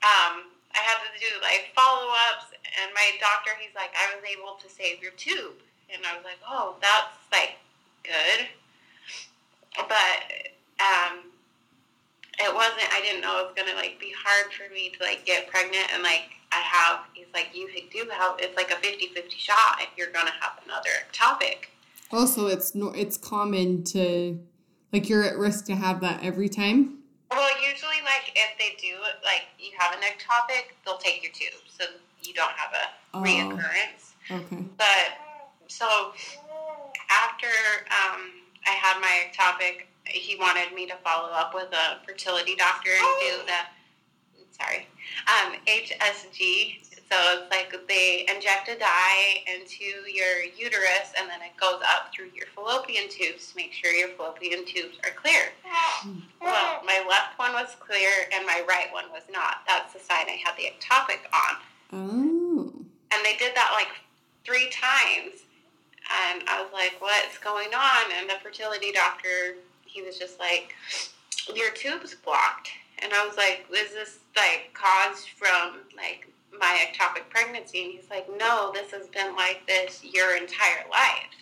um, 0.00 0.46
I 0.72 0.78
had 0.78 1.02
to 1.02 1.10
do 1.18 1.26
like 1.42 1.74
follow 1.74 2.06
ups, 2.30 2.54
and 2.80 2.88
my 2.94 3.10
doctor, 3.20 3.50
he's 3.58 3.74
like, 3.74 3.90
I 3.98 4.14
was 4.14 4.24
able 4.24 4.54
to 4.62 4.70
save 4.70 5.02
your 5.02 5.10
tube. 5.18 5.58
And 5.92 6.06
I 6.06 6.14
was 6.16 6.24
like, 6.24 6.38
oh, 6.48 6.76
that's 6.80 7.18
like 7.32 7.58
good. 8.04 8.46
But 9.76 10.54
um, 10.80 11.32
it 12.38 12.52
wasn't, 12.54 12.88
I 12.92 13.00
didn't 13.00 13.22
know 13.22 13.40
it 13.40 13.46
was 13.46 13.54
going 13.56 13.68
to 13.68 13.76
like 13.76 13.98
be 13.98 14.12
hard 14.36 14.52
for 14.52 14.72
me 14.72 14.90
to 14.90 15.04
like 15.04 15.24
get 15.24 15.48
pregnant. 15.48 15.86
And 15.92 16.02
like, 16.02 16.22
I 16.52 16.56
have, 16.60 17.00
he's 17.14 17.26
like, 17.34 17.48
you 17.54 17.68
do 17.92 18.08
have, 18.10 18.36
it's 18.38 18.56
like 18.56 18.70
a 18.70 18.76
50 18.76 19.08
50 19.08 19.36
shot 19.36 19.78
if 19.80 19.88
you're 19.96 20.10
to 20.26 20.32
have 20.40 20.52
another 20.64 20.90
ectopic. 21.12 21.66
also, 22.12 22.46
it's 22.46 22.74
no, 22.74 22.88
it's 22.88 23.16
common 23.16 23.82
to 23.84 24.38
like 24.92 25.08
you're 25.08 25.24
at 25.24 25.36
risk 25.36 25.66
to 25.66 25.74
have 25.74 26.00
that 26.00 26.22
every 26.22 26.48
time. 26.48 26.98
Well, 27.30 27.48
usually, 27.60 28.00
like 28.04 28.32
if 28.36 28.56
they 28.58 28.76
do, 28.80 28.96
like 29.24 29.42
you 29.58 29.72
have 29.78 29.92
an 29.94 30.00
ectopic, 30.02 30.72
they'll 30.84 30.98
take 30.98 31.22
your 31.22 31.32
tube, 31.32 31.60
so 31.68 31.84
you 32.22 32.32
don't 32.34 32.52
have 32.52 32.72
a 32.72 32.86
Oh. 33.14 33.22
reoccurrence. 33.22 34.12
Okay. 34.30 34.62
But 34.76 35.18
so 35.68 36.12
after 37.10 37.46
um, 37.90 38.30
I 38.66 38.70
had 38.70 39.00
my 39.00 39.24
ectopic, 39.32 39.86
he 40.06 40.36
wanted 40.36 40.72
me 40.74 40.86
to 40.86 40.94
follow 41.02 41.30
up 41.32 41.54
with 41.54 41.68
a 41.72 42.04
fertility 42.06 42.54
doctor 42.56 42.90
and 42.90 43.06
do 43.20 43.46
the 43.46 43.60
sorry 44.56 44.86
um, 45.26 45.54
HSG. 45.66 46.82
So 47.10 47.14
it's 47.38 47.50
like 47.50 47.72
they 47.86 48.26
inject 48.28 48.68
a 48.68 48.76
dye 48.76 49.44
into 49.46 49.84
your 50.10 50.42
uterus 50.42 51.14
and 51.16 51.30
then 51.30 51.40
it 51.40 51.56
goes 51.60 51.80
up 51.94 52.12
through 52.12 52.30
your 52.34 52.46
fallopian 52.52 53.08
tubes 53.08 53.50
to 53.50 53.56
make 53.56 53.72
sure 53.72 53.92
your 53.92 54.08
fallopian 54.08 54.64
tubes 54.66 54.98
are 55.04 55.12
clear. 55.12 55.52
Well, 56.42 56.82
my 56.84 57.04
left 57.08 57.38
one 57.38 57.52
was 57.52 57.76
clear 57.78 58.10
and 58.34 58.44
my 58.44 58.64
right 58.68 58.92
one 58.92 59.04
was 59.12 59.22
not. 59.30 59.58
That's 59.68 59.92
the 59.92 60.00
sign 60.00 60.26
I 60.26 60.38
had 60.44 60.56
the 60.56 60.64
ectopic 60.64 61.22
on. 61.32 61.56
Oh. 61.92 62.72
And 63.12 63.24
they 63.24 63.36
did 63.38 63.54
that 63.54 63.70
like 63.72 63.88
three 64.44 64.68
times. 64.70 65.42
And 66.32 66.42
I 66.48 66.60
was 66.60 66.72
like, 66.72 67.00
what's 67.00 67.38
going 67.38 67.72
on? 67.72 68.12
And 68.18 68.28
the 68.28 68.34
fertility 68.42 68.90
doctor, 68.90 69.56
he 69.84 70.02
was 70.02 70.18
just 70.18 70.40
like, 70.40 70.74
your 71.54 71.70
tube's 71.70 72.16
blocked. 72.16 72.70
And 73.02 73.12
I 73.12 73.26
was 73.26 73.36
like, 73.36 73.66
is 73.72 73.92
this 73.92 74.18
like 74.36 74.70
caused 74.74 75.28
from 75.30 75.80
like 75.96 76.28
my 76.58 76.86
ectopic 76.86 77.28
pregnancy? 77.28 77.84
And 77.84 77.92
he's 77.92 78.10
like, 78.10 78.26
no, 78.38 78.70
this 78.72 78.90
has 78.92 79.08
been 79.08 79.36
like 79.36 79.66
this 79.66 80.02
your 80.02 80.36
entire 80.36 80.88
life. 80.90 81.34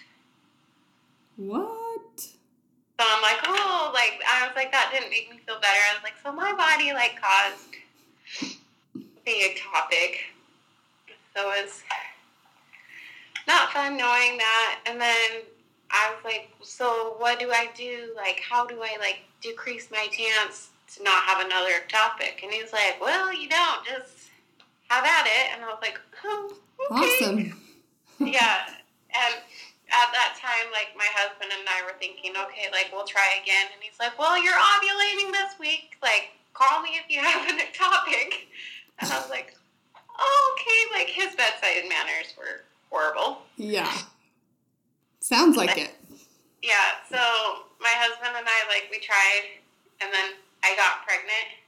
What? 1.36 2.20
So 2.20 3.06
I'm 3.08 3.22
like, 3.22 3.38
oh, 3.46 3.90
like 3.92 4.20
I 4.28 4.46
was 4.46 4.56
like, 4.56 4.72
that 4.72 4.90
didn't 4.92 5.10
make 5.10 5.30
me 5.30 5.38
feel 5.46 5.60
better. 5.60 5.78
I 5.90 5.94
was 5.94 6.02
like, 6.02 6.14
so 6.22 6.32
my 6.32 6.52
body 6.52 6.92
like 6.92 7.20
caused 7.20 7.74
the 9.24 9.32
ectopic. 9.32 10.16
So 11.36 11.50
it's 11.56 11.82
not 13.48 13.72
fun 13.72 13.96
knowing 13.96 14.38
that. 14.38 14.80
And 14.86 15.00
then 15.00 15.42
I 15.90 16.14
was 16.14 16.24
like, 16.24 16.50
so 16.62 17.14
what 17.18 17.38
do 17.40 17.50
I 17.50 17.68
do? 17.76 18.12
Like, 18.16 18.40
how 18.48 18.66
do 18.66 18.80
I 18.82 18.96
like 19.00 19.20
decrease 19.40 19.90
my 19.90 20.06
chance 20.12 20.70
to 20.96 21.02
not 21.02 21.22
have 21.24 21.44
another 21.44 21.70
ectopic. 21.70 22.42
And 22.42 22.52
he's 22.52 22.72
like, 22.72 23.00
well, 23.00 23.32
you 23.32 23.48
don't 23.48 23.84
just 23.84 24.30
have 24.88 25.04
at 25.04 25.26
it. 25.26 25.54
And 25.54 25.64
I 25.64 25.68
was 25.68 25.78
like, 25.82 25.98
oh, 26.24 26.52
okay 26.90 27.16
Awesome. 27.20 27.62
yeah, 28.20 28.66
and 29.14 29.34
at 29.92 30.10
that 30.12 30.36
time, 30.40 30.70
like 30.72 30.90
my 30.96 31.06
husband 31.14 31.50
and 31.52 31.66
I 31.68 31.84
were 31.86 31.96
thinking, 31.98 32.32
okay, 32.32 32.66
like 32.72 32.90
we'll 32.92 33.06
try 33.06 33.38
again. 33.42 33.66
And 33.72 33.82
he's 33.82 33.98
like, 33.98 34.18
well, 34.18 34.36
you're 34.42 34.54
ovulating 34.54 35.30
this 35.32 35.58
week. 35.58 35.96
Like, 36.02 36.30
call 36.52 36.82
me 36.82 36.90
if 36.98 37.06
you 37.08 37.20
have 37.20 37.48
an 37.50 37.58
ectopic. 37.58 38.50
And 38.98 39.10
I 39.10 39.18
was 39.20 39.30
like, 39.30 39.54
oh, 40.18 40.56
okay. 40.58 40.98
Like 40.98 41.08
his 41.08 41.34
bedside 41.36 41.88
manners 41.88 42.34
were 42.38 42.62
horrible. 42.90 43.42
Yeah. 43.56 43.92
Sounds 45.20 45.56
like 45.56 45.76
it. 45.78 45.92
Yeah. 46.62 46.98
So 47.08 47.18
my 47.80 47.92
husband 47.92 48.34
and 48.36 48.46
I, 48.46 48.58
like, 48.68 48.88
we 48.90 48.98
tried, 48.98 49.60
and 50.00 50.12
then 50.12 50.30
I 50.64 50.74
got 50.76 51.04
pregnant. 51.04 51.60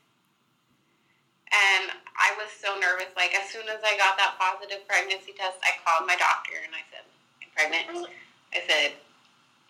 And 1.53 1.93
I 2.17 2.33
was 2.41 2.49
so 2.51 2.75
nervous. 2.81 3.13
Like 3.15 3.35
as 3.37 3.49
soon 3.51 3.69
as 3.69 3.79
I 3.85 3.97
got 3.97 4.17
that 4.17 4.37
positive 4.41 4.89
pregnancy 4.89 5.33
test, 5.37 5.59
I 5.63 5.77
called 5.85 6.09
my 6.09 6.17
doctor 6.17 6.57
and 6.65 6.75
I 6.75 6.83
said, 6.91 7.05
"I'm 7.45 7.49
pregnant." 7.55 7.87
Oh. 7.93 8.07
I 8.53 8.63
said, 8.67 8.93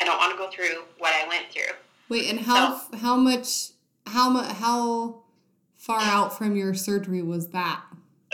"I 0.01 0.05
don't 0.05 0.19
want 0.19 0.33
to 0.33 0.39
go 0.39 0.49
through 0.49 0.85
what 0.99 1.13
I 1.13 1.27
went 1.29 1.51
through." 1.53 1.75
Wait, 2.09 2.31
and 2.31 2.41
how 2.41 2.81
how 3.03 3.17
much 3.17 3.71
how 4.07 4.31
mu- 4.31 4.55
how 4.55 5.23
far 5.77 6.01
out 6.01 6.39
from 6.39 6.57
your 6.57 6.73
surgery 6.73 7.23
was 7.23 7.49
that? 7.49 7.83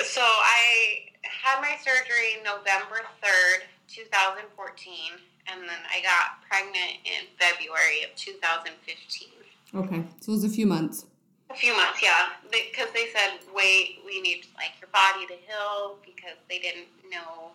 So 0.04 0.20
I 0.20 1.10
had 1.24 1.60
my 1.60 1.74
surgery 1.82 2.38
November 2.44 3.02
third, 3.22 3.64
two 3.88 4.04
thousand 4.12 4.44
fourteen, 4.54 5.18
and 5.48 5.62
then 5.62 5.82
I 5.90 6.00
got 6.02 6.46
pregnant 6.48 7.00
in 7.04 7.26
February 7.40 8.04
of 8.04 8.14
two 8.14 8.34
thousand 8.34 8.74
fifteen. 8.86 9.30
Okay, 9.74 10.04
so 10.20 10.32
it 10.32 10.34
was 10.34 10.44
a 10.44 10.48
few 10.48 10.66
months. 10.66 11.06
A 11.50 11.54
few 11.54 11.74
months, 11.76 12.02
yeah, 12.02 12.28
because 12.50 12.88
they, 12.92 13.06
said, 13.12 13.38
"Wait, 13.54 14.00
we 14.04 14.20
need 14.20 14.46
like 14.56 14.72
your 14.80 14.88
body 14.92 15.26
to 15.26 15.34
heal," 15.34 15.96
because 16.04 16.36
they 16.48 16.58
didn't 16.58 16.88
know. 17.10 17.52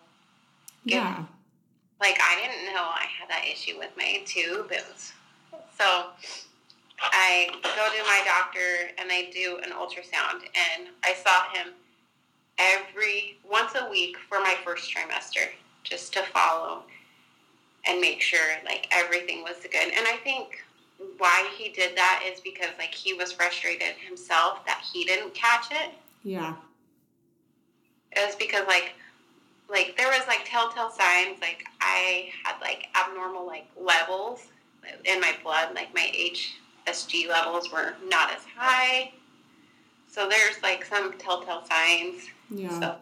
Yeah. 0.84 1.24
Like 2.00 2.18
I 2.20 2.40
didn't 2.40 2.72
know 2.72 2.82
I 2.82 3.06
had 3.18 3.28
that 3.28 3.44
issue 3.50 3.78
with 3.78 3.90
my 3.96 4.22
tube. 4.24 4.70
It 4.70 4.84
was 4.88 5.12
so. 5.76 6.06
I 7.00 7.50
go 7.62 7.68
to 7.70 8.04
my 8.06 8.22
doctor 8.24 8.90
and 8.98 9.08
I 9.12 9.30
do 9.32 9.58
an 9.62 9.70
ultrasound, 9.70 10.42
and 10.42 10.88
I 11.04 11.14
saw 11.14 11.48
him 11.52 11.74
every 12.58 13.38
once 13.48 13.72
a 13.80 13.88
week 13.88 14.16
for 14.28 14.40
my 14.40 14.56
first 14.64 14.92
trimester, 14.92 15.50
just 15.84 16.12
to 16.14 16.22
follow 16.22 16.82
and 17.86 18.00
make 18.00 18.20
sure 18.20 18.56
like 18.64 18.88
everything 18.90 19.42
was 19.42 19.56
good. 19.62 19.92
And 19.96 20.06
I 20.06 20.16
think 20.24 20.64
why 21.18 21.48
he 21.56 21.70
did 21.70 21.96
that 21.96 22.24
is 22.26 22.40
because 22.40 22.70
like 22.78 22.94
he 22.94 23.12
was 23.12 23.32
frustrated 23.32 23.94
himself 24.06 24.64
that 24.66 24.82
he 24.92 25.04
didn't 25.04 25.34
catch 25.34 25.66
it. 25.70 25.90
Yeah. 26.22 26.54
It 28.12 28.26
was 28.26 28.36
because 28.36 28.66
like 28.66 28.94
like 29.70 29.96
there 29.96 30.08
was 30.08 30.26
like 30.26 30.40
telltale 30.44 30.90
signs 30.90 31.40
like 31.40 31.64
I 31.80 32.30
had 32.42 32.60
like 32.60 32.88
abnormal 32.94 33.46
like 33.46 33.66
levels 33.76 34.48
in 35.04 35.20
my 35.20 35.34
blood, 35.42 35.74
like 35.74 35.94
my 35.94 36.10
hCG 36.86 37.28
levels 37.28 37.70
were 37.72 37.94
not 38.08 38.30
as 38.34 38.44
high. 38.56 39.12
So 40.06 40.28
there's 40.28 40.62
like 40.62 40.84
some 40.84 41.12
telltale 41.18 41.64
signs. 41.66 42.22
Yeah. 42.50 42.80
So, 42.80 42.96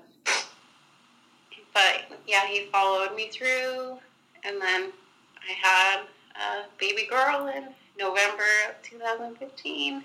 but 1.73 2.19
yeah, 2.27 2.47
he 2.47 2.67
followed 2.73 3.15
me 3.15 3.29
through, 3.29 3.99
and 4.45 4.61
then 4.61 4.91
I 5.39 5.53
had 5.63 6.01
a 6.35 6.65
baby 6.79 7.07
girl 7.09 7.47
in 7.55 7.69
November 7.99 8.45
of 8.69 8.83
2015. 8.83 10.05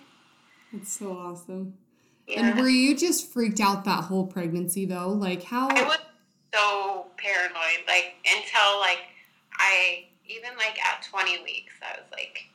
That's 0.73 0.91
so 0.91 1.11
awesome. 1.17 1.73
Yeah. 2.27 2.47
And 2.47 2.59
were 2.59 2.69
you 2.69 2.95
just 2.95 3.31
freaked 3.31 3.59
out 3.59 3.83
that 3.85 4.05
whole 4.05 4.25
pregnancy 4.27 4.85
though? 4.85 5.09
Like 5.09 5.43
how 5.43 5.67
I 5.69 5.83
was 5.83 5.97
so 6.53 7.07
paranoid, 7.17 7.85
like 7.87 8.13
until 8.25 8.79
like 8.79 8.99
I 9.57 10.05
even 10.27 10.51
like 10.57 10.79
at 10.83 11.03
20 11.03 11.43
weeks, 11.43 11.73
I 11.81 11.97
was 11.99 12.05
like, 12.13 12.45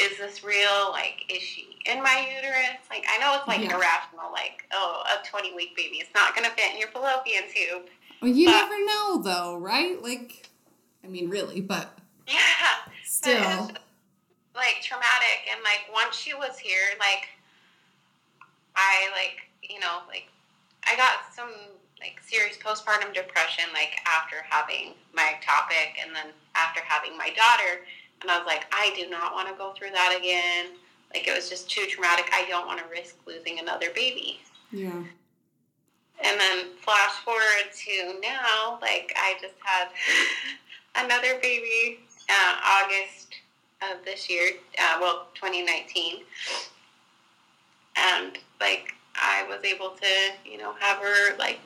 is 0.00 0.16
this 0.18 0.42
real? 0.42 0.90
Like, 0.90 1.24
is 1.28 1.42
she 1.42 1.68
in 1.86 2.02
my 2.02 2.26
uterus? 2.36 2.78
Like, 2.90 3.04
I 3.08 3.18
know 3.18 3.36
it's 3.38 3.46
like 3.46 3.60
Yeah. 3.60 3.76
irrational, 3.76 4.32
like, 4.32 4.64
oh, 4.72 5.02
a 5.06 5.26
20 5.26 5.54
week 5.54 5.76
baby, 5.76 5.96
it's 5.98 6.10
not 6.14 6.34
gonna 6.34 6.50
fit 6.50 6.72
in 6.74 6.78
your 6.80 6.88
fallopian 6.88 7.44
tube. 7.54 7.86
Well, 8.20 8.30
you 8.32 8.46
but- 8.46 8.52
never 8.52 8.84
know 8.84 9.22
though, 9.22 9.56
right? 9.58 10.02
Like 10.02 10.48
I 11.04 11.06
mean 11.06 11.28
really, 11.30 11.60
but 11.60 11.96
Yeah, 12.28 12.38
still. 13.08 13.70
like 14.54 14.82
traumatic, 14.82 15.48
and 15.50 15.62
like 15.64 15.88
once 15.92 16.16
she 16.16 16.34
was 16.34 16.58
here, 16.58 16.94
like, 16.98 17.28
I 18.76 19.08
like 19.12 19.48
you 19.62 19.80
know 19.80 20.00
like 20.06 20.28
I 20.84 20.96
got 20.96 21.34
some 21.34 21.50
like 22.00 22.20
serious 22.24 22.56
postpartum 22.56 23.12
depression 23.12 23.64
like 23.72 23.98
after 24.06 24.36
having 24.48 24.94
my 25.14 25.34
ectopic 25.34 25.98
and 26.04 26.14
then 26.14 26.26
after 26.54 26.80
having 26.80 27.16
my 27.18 27.30
daughter 27.30 27.82
and 28.22 28.30
I 28.30 28.38
was 28.38 28.46
like 28.46 28.66
I 28.72 28.92
do 28.96 29.10
not 29.10 29.32
want 29.34 29.48
to 29.48 29.54
go 29.54 29.72
through 29.76 29.90
that 29.90 30.16
again 30.16 30.76
like 31.12 31.26
it 31.26 31.34
was 31.34 31.48
just 31.48 31.68
too 31.68 31.86
traumatic 31.88 32.30
I 32.32 32.46
don't 32.48 32.66
want 32.66 32.78
to 32.78 32.86
risk 32.88 33.16
losing 33.26 33.58
another 33.58 33.90
baby 33.94 34.40
Yeah. 34.70 35.02
and 36.24 36.40
then 36.40 36.66
flash 36.80 37.14
forward 37.24 37.72
to 37.74 38.20
now 38.22 38.78
like 38.80 39.12
I 39.16 39.34
just 39.42 39.54
had 39.64 39.88
another 41.04 41.40
baby 41.42 41.98
uh, 42.28 42.56
August 42.64 43.34
of 43.82 44.04
this 44.04 44.28
year 44.28 44.52
uh, 44.80 44.98
well 45.00 45.28
2019 45.34 46.24
and 47.96 48.38
like 48.60 48.94
I 49.14 49.44
was 49.48 49.64
able 49.64 49.90
to, 49.90 50.06
you 50.48 50.58
know, 50.58 50.74
have 50.78 50.98
her 50.98 51.36
like 51.38 51.58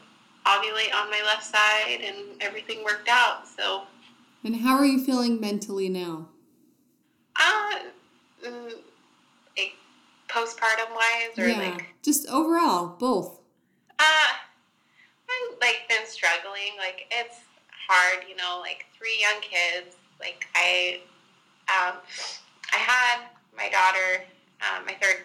ovulate 0.46 0.94
on 0.94 1.10
my 1.10 1.20
left 1.24 1.44
side, 1.44 2.00
and 2.02 2.16
everything 2.40 2.82
worked 2.82 3.08
out. 3.08 3.46
So, 3.46 3.82
And 4.42 4.56
how 4.56 4.74
are 4.76 4.84
you 4.86 5.04
feeling 5.04 5.38
mentally 5.40 5.88
now? 5.90 6.28
uh, 7.36 7.78
mm, 8.44 8.72
like 9.56 9.74
postpartum 10.28 10.94
wise, 10.94 11.38
or 11.38 11.46
yeah. 11.48 11.58
like, 11.58 11.86
just 12.02 12.26
overall, 12.28 12.96
both. 12.98 13.38
uh, 13.98 14.02
I've 15.28 15.58
like 15.60 15.82
been 15.88 16.06
struggling. 16.06 16.72
Like 16.78 17.06
it's 17.10 17.36
hard, 17.86 18.24
you 18.28 18.36
know, 18.36 18.58
like 18.60 18.86
three 18.96 19.20
young 19.20 19.40
kids. 19.42 19.96
Like 20.22 20.46
I, 20.54 21.00
um, 21.68 21.96
I 22.72 22.76
had 22.76 23.26
my 23.56 23.68
daughter, 23.68 24.24
um, 24.62 24.86
my 24.86 24.94
third 25.02 25.24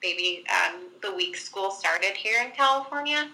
baby, 0.00 0.44
um, 0.48 0.86
the 1.02 1.12
week 1.12 1.36
school 1.36 1.72
started 1.72 2.16
here 2.16 2.40
in 2.42 2.52
California. 2.52 3.28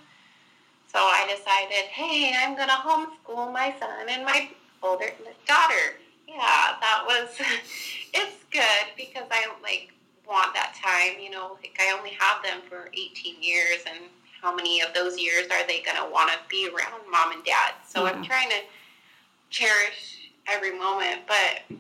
So 0.90 0.98
I 0.98 1.26
decided, 1.28 1.90
hey, 1.90 2.34
I'm 2.38 2.56
gonna 2.56 2.72
homeschool 2.72 3.52
my 3.52 3.74
son 3.78 4.08
and 4.08 4.24
my 4.24 4.48
older 4.82 5.10
daughter. 5.46 5.98
Yeah, 6.26 6.76
that 6.80 7.02
was. 7.06 7.28
it's 8.14 8.44
good 8.50 8.86
because 8.96 9.26
I 9.30 9.48
like 9.62 9.92
want 10.26 10.54
that 10.54 10.74
time. 10.82 11.20
You 11.20 11.30
know, 11.30 11.58
like 11.62 11.78
I 11.80 11.94
only 11.98 12.16
have 12.18 12.42
them 12.42 12.60
for 12.68 12.88
18 12.94 13.42
years, 13.42 13.80
and 13.86 14.04
how 14.40 14.54
many 14.54 14.80
of 14.80 14.94
those 14.94 15.18
years 15.18 15.48
are 15.50 15.66
they 15.66 15.82
gonna 15.82 16.08
want 16.10 16.30
to 16.30 16.38
be 16.48 16.68
around 16.68 17.10
mom 17.10 17.32
and 17.32 17.44
dad? 17.44 17.74
So 17.86 18.06
I'm 18.06 18.24
trying 18.24 18.48
to 18.50 18.60
cherish 19.50 20.23
every 20.48 20.76
moment, 20.78 21.22
but 21.26 21.76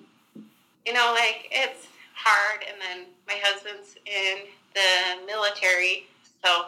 you 0.86 0.92
know, 0.92 1.14
like 1.14 1.48
it's 1.50 1.86
hard. 2.14 2.64
And 2.68 2.80
then 2.80 3.06
my 3.26 3.40
husband's 3.42 3.96
in 4.06 4.46
the 4.74 5.26
military, 5.26 6.06
so 6.44 6.66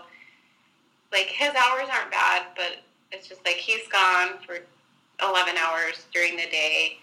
like 1.12 1.26
his 1.26 1.50
hours 1.50 1.88
aren't 1.92 2.10
bad, 2.10 2.46
but 2.56 2.78
it's 3.12 3.28
just 3.28 3.44
like 3.44 3.56
he's 3.56 3.86
gone 3.88 4.38
for 4.44 4.58
11 5.22 5.54
hours 5.56 6.06
during 6.12 6.36
the 6.36 6.46
day. 6.50 6.98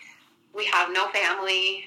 We 0.55 0.65
have 0.65 0.91
no 0.91 1.07
family 1.09 1.85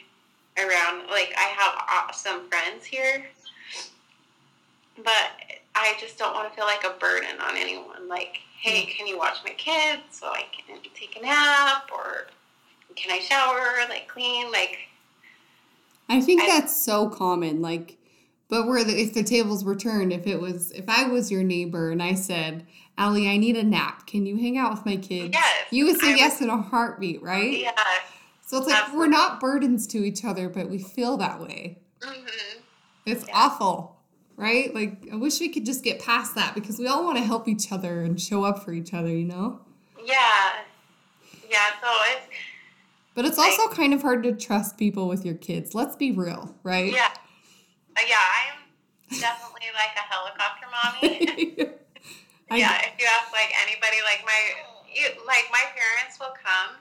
around. 0.58 1.08
Like 1.08 1.34
I 1.36 1.54
have 1.56 1.74
uh, 1.88 2.12
some 2.12 2.48
friends 2.48 2.84
here, 2.84 3.26
but 4.96 5.32
I 5.74 5.94
just 6.00 6.18
don't 6.18 6.34
want 6.34 6.48
to 6.48 6.56
feel 6.56 6.64
like 6.64 6.84
a 6.84 6.98
burden 6.98 7.38
on 7.40 7.56
anyone. 7.56 8.08
Like, 8.08 8.38
hey, 8.58 8.86
can 8.86 9.06
you 9.06 9.18
watch 9.18 9.36
my 9.44 9.52
kids 9.52 10.02
so 10.10 10.28
I 10.28 10.44
can 10.52 10.78
take 10.94 11.16
a 11.16 11.22
nap, 11.22 11.90
or 11.92 12.26
can 12.96 13.10
I 13.12 13.20
shower, 13.20 13.88
like 13.88 14.08
clean, 14.08 14.50
like 14.50 14.78
I 16.08 16.20
think 16.20 16.42
I- 16.42 16.46
that's 16.48 16.74
so 16.80 17.08
common. 17.08 17.62
Like, 17.62 17.98
but 18.48 18.66
where 18.66 18.84
the, 18.84 18.98
if 19.00 19.12
the 19.14 19.22
tables 19.24 19.64
were 19.64 19.74
turned, 19.76 20.12
if 20.12 20.26
it 20.26 20.40
was, 20.40 20.70
if 20.72 20.88
I 20.88 21.04
was 21.08 21.30
your 21.30 21.42
neighbor 21.42 21.90
and 21.90 22.02
I 22.02 22.14
said, 22.14 22.64
Allie, 22.98 23.28
I 23.28 23.36
need 23.36 23.56
a 23.56 23.62
nap. 23.64 24.06
Can 24.06 24.24
you 24.24 24.36
hang 24.36 24.56
out 24.56 24.70
with 24.72 24.86
my 24.86 24.96
kids? 24.96 25.34
Yes, 25.34 25.66
You 25.70 25.84
would 25.86 26.00
say 26.00 26.12
I 26.12 26.16
yes 26.16 26.40
in 26.40 26.48
a 26.48 26.56
heartbeat, 26.62 27.22
right? 27.22 27.58
yeah. 27.58 27.72
So 28.46 28.58
it's 28.58 28.68
like 28.68 28.94
we're 28.94 29.08
not 29.08 29.40
burdens 29.40 29.86
to 29.88 29.98
each 29.98 30.24
other, 30.24 30.48
but 30.48 30.70
we 30.70 30.78
feel 30.78 31.16
that 31.16 31.40
way. 31.40 31.78
hmm 32.02 32.24
It's 33.04 33.26
Yeah. 33.26 33.34
awful, 33.36 33.96
right? 34.36 34.72
Like, 34.72 35.08
I 35.12 35.16
wish 35.16 35.40
we 35.40 35.48
could 35.48 35.66
just 35.66 35.82
get 35.82 36.00
past 36.00 36.36
that 36.36 36.54
because 36.54 36.78
we 36.78 36.86
all 36.86 37.04
want 37.04 37.18
to 37.18 37.24
help 37.24 37.48
each 37.48 37.72
other 37.72 38.02
and 38.02 38.20
show 38.20 38.44
up 38.44 38.64
for 38.64 38.72
each 38.72 38.94
other, 38.94 39.08
you 39.10 39.24
know? 39.24 39.60
Yeah, 40.02 40.52
yeah. 41.50 41.70
So 41.82 41.88
it's 42.12 42.26
But 43.16 43.24
it's 43.24 43.38
also 43.38 43.68
kind 43.68 43.94
of 43.94 44.02
hard 44.02 44.22
to 44.24 44.32
trust 44.32 44.76
people 44.76 45.08
with 45.08 45.24
your 45.24 45.34
kids. 45.34 45.74
Let's 45.74 45.96
be 45.96 46.12
real, 46.12 46.54
right? 46.62 46.92
yeah, 46.92 47.08
Uh, 47.96 48.02
yeah. 48.06 48.16
I'm 48.20 49.18
definitely 49.18 49.68
like 49.74 49.96
a 49.96 50.04
helicopter 50.12 50.66
mommy. 50.70 51.72
Yeah, 52.48 52.78
if 52.78 53.00
you 53.00 53.06
ask 53.08 53.32
like 53.32 53.52
anybody, 53.66 53.96
like 54.04 54.22
my 54.24 54.40
you, 54.94 55.08
like 55.26 55.46
my 55.50 55.64
parents 55.74 56.20
will 56.20 56.32
come 56.40 56.76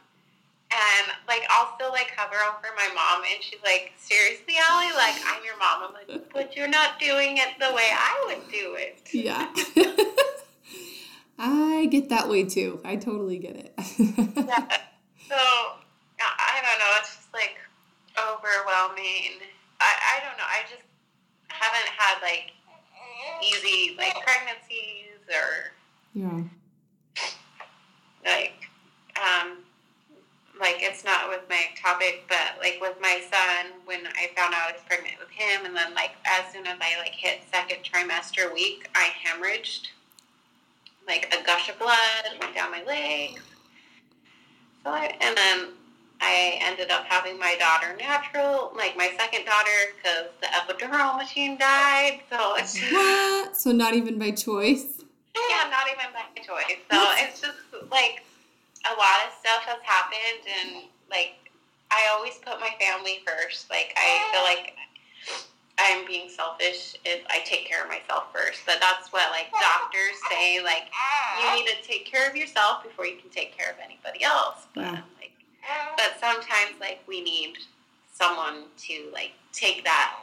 and 0.69 1.11
like 1.27 1.41
I'll 1.49 1.73
still 1.75 1.89
like 1.89 2.11
cover 2.15 2.35
over 2.35 2.67
my 2.77 2.87
mom 2.93 3.23
and 3.23 3.41
she's 3.43 3.59
like, 3.63 3.91
Seriously, 3.97 4.53
Allie, 4.69 4.93
like 4.95 5.15
I'm 5.25 5.43
your 5.43 5.57
mom. 5.57 5.89
I'm 5.89 5.93
like, 5.93 6.29
but 6.33 6.55
you're 6.55 6.67
not 6.67 6.99
doing 6.99 7.37
it 7.37 7.47
the 7.59 7.73
way 7.73 7.87
I 7.91 8.23
would 8.27 8.51
do 8.51 8.75
it. 8.77 9.01
Yeah. 9.11 9.47
I 11.39 11.87
get 11.87 12.09
that 12.09 12.29
way 12.29 12.43
too. 12.43 12.79
I 12.85 12.95
totally 12.97 13.39
get 13.39 13.55
it. 13.55 13.73
Yeah. 14.37 14.67
So 15.27 15.37
I 16.37 16.61
don't 16.63 16.79
know, 16.79 16.91
it's 16.99 17.15
just 17.15 17.33
like 17.33 17.57
overwhelming. 18.17 19.41
I, 19.81 19.91
I 20.17 20.25
don't 20.25 20.37
know, 20.37 20.47
I 20.47 20.61
just 20.69 20.83
haven't 21.47 21.89
had 21.97 22.21
like 22.21 22.51
easy 23.41 23.95
like 23.97 24.13
pregnancies 24.23 25.19
or 25.29 25.71
Yeah. 26.13 26.43
like 28.25 28.53
um 29.15 29.57
like 30.59 30.77
it's 30.79 31.03
not 31.03 31.29
with 31.29 31.41
my 31.49 31.55
ectopic 31.73 32.19
but 32.29 32.57
like 32.59 32.77
with 32.81 32.95
my 33.01 33.21
son 33.31 33.71
when 33.85 34.01
i 34.15 34.29
found 34.35 34.53
out 34.53 34.69
i 34.69 34.71
was 34.73 34.81
pregnant 34.87 35.15
with 35.19 35.29
him 35.29 35.65
and 35.65 35.75
then 35.75 35.93
like 35.95 36.11
as 36.25 36.51
soon 36.53 36.65
as 36.67 36.77
i 36.81 36.99
like 36.99 37.11
hit 37.13 37.39
second 37.51 37.77
trimester 37.83 38.53
week 38.53 38.89
i 38.95 39.09
hemorrhaged 39.25 39.87
like 41.07 41.33
a 41.33 41.43
gush 41.45 41.69
of 41.69 41.77
blood 41.79 41.97
went 42.39 42.55
down 42.55 42.71
my 42.71 42.83
legs 42.83 43.41
so 44.83 44.91
I, 44.91 45.15
and 45.19 45.35
then 45.37 45.67
i 46.21 46.57
ended 46.61 46.89
up 46.91 47.05
having 47.05 47.37
my 47.39 47.55
daughter 47.59 47.95
natural 47.97 48.71
like 48.75 48.95
my 48.97 49.09
second 49.17 49.45
daughter 49.45 49.77
because 49.97 50.27
the 50.41 50.47
epidural 50.47 51.15
machine 51.17 51.57
died 51.57 52.21
so 52.31 52.55
it's 52.55 52.73
just 52.73 52.91
What? 52.93 53.55
So 53.57 53.71
not 53.71 53.93
even 53.93 54.17
by 54.19 54.31
choice. 54.31 55.03
yeah, 55.35 55.69
not 55.69 55.85
even 55.87 56.11
by 56.13 56.25
choice. 56.41 56.77
So 56.91 56.97
it's 57.23 57.39
just 57.41 57.57
like 57.91 58.23
a 58.85 58.93
lot 58.93 59.17
of 59.25 59.33
stuff 59.39 59.61
has 59.65 59.79
happened, 59.83 60.43
and 60.45 60.83
like 61.09 61.35
I 61.91 62.09
always 62.13 62.35
put 62.45 62.59
my 62.59 62.69
family 62.79 63.21
first. 63.25 63.69
Like 63.69 63.93
I 63.97 64.31
feel 64.33 64.43
like 64.43 64.75
I'm 65.77 66.05
being 66.05 66.29
selfish 66.29 66.95
if 67.05 67.23
I 67.29 67.39
take 67.45 67.65
care 67.67 67.83
of 67.83 67.89
myself 67.89 68.25
first. 68.33 68.61
But 68.65 68.77
that's 68.79 69.11
what 69.11 69.31
like 69.31 69.51
doctors 69.51 70.17
say. 70.29 70.61
Like 70.63 70.87
you 71.41 71.55
need 71.55 71.67
to 71.71 71.81
take 71.87 72.05
care 72.05 72.29
of 72.29 72.35
yourself 72.35 72.83
before 72.83 73.05
you 73.05 73.17
can 73.17 73.29
take 73.29 73.57
care 73.57 73.69
of 73.71 73.77
anybody 73.83 74.23
else. 74.23 74.67
But 74.73 74.81
Yeah. 74.83 75.01
But 75.97 76.19
sometimes 76.19 76.79
like 76.79 76.99
we 77.07 77.21
need 77.21 77.57
someone 78.13 78.63
to 78.77 79.09
like 79.13 79.31
take 79.51 79.83
that 79.83 80.15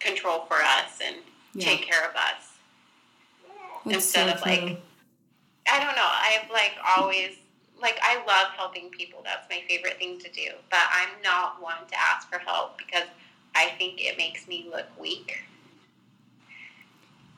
control 0.00 0.44
for 0.46 0.56
us 0.62 0.98
and 1.04 1.16
Yeah. 1.54 1.66
take 1.66 1.82
care 1.82 2.08
of 2.08 2.14
us. 2.16 2.52
That's 3.84 3.96
instead 3.96 4.28
so 4.28 4.34
of, 4.34 4.40
like. 4.42 4.82
I 5.70 5.78
don't 5.78 5.94
know. 5.94 6.08
I've 6.10 6.50
like 6.50 6.72
always 6.96 7.36
like 7.80 7.98
I 8.02 8.16
love 8.26 8.48
helping 8.56 8.90
people. 8.90 9.20
That's 9.24 9.48
my 9.50 9.62
favorite 9.68 9.98
thing 9.98 10.18
to 10.18 10.30
do. 10.30 10.50
But 10.70 10.80
I'm 10.90 11.20
not 11.22 11.62
one 11.62 11.86
to 11.88 12.00
ask 12.00 12.28
for 12.30 12.38
help 12.38 12.78
because 12.78 13.08
I 13.54 13.70
think 13.78 14.00
it 14.00 14.16
makes 14.18 14.48
me 14.48 14.68
look 14.70 14.86
weak. 14.98 15.38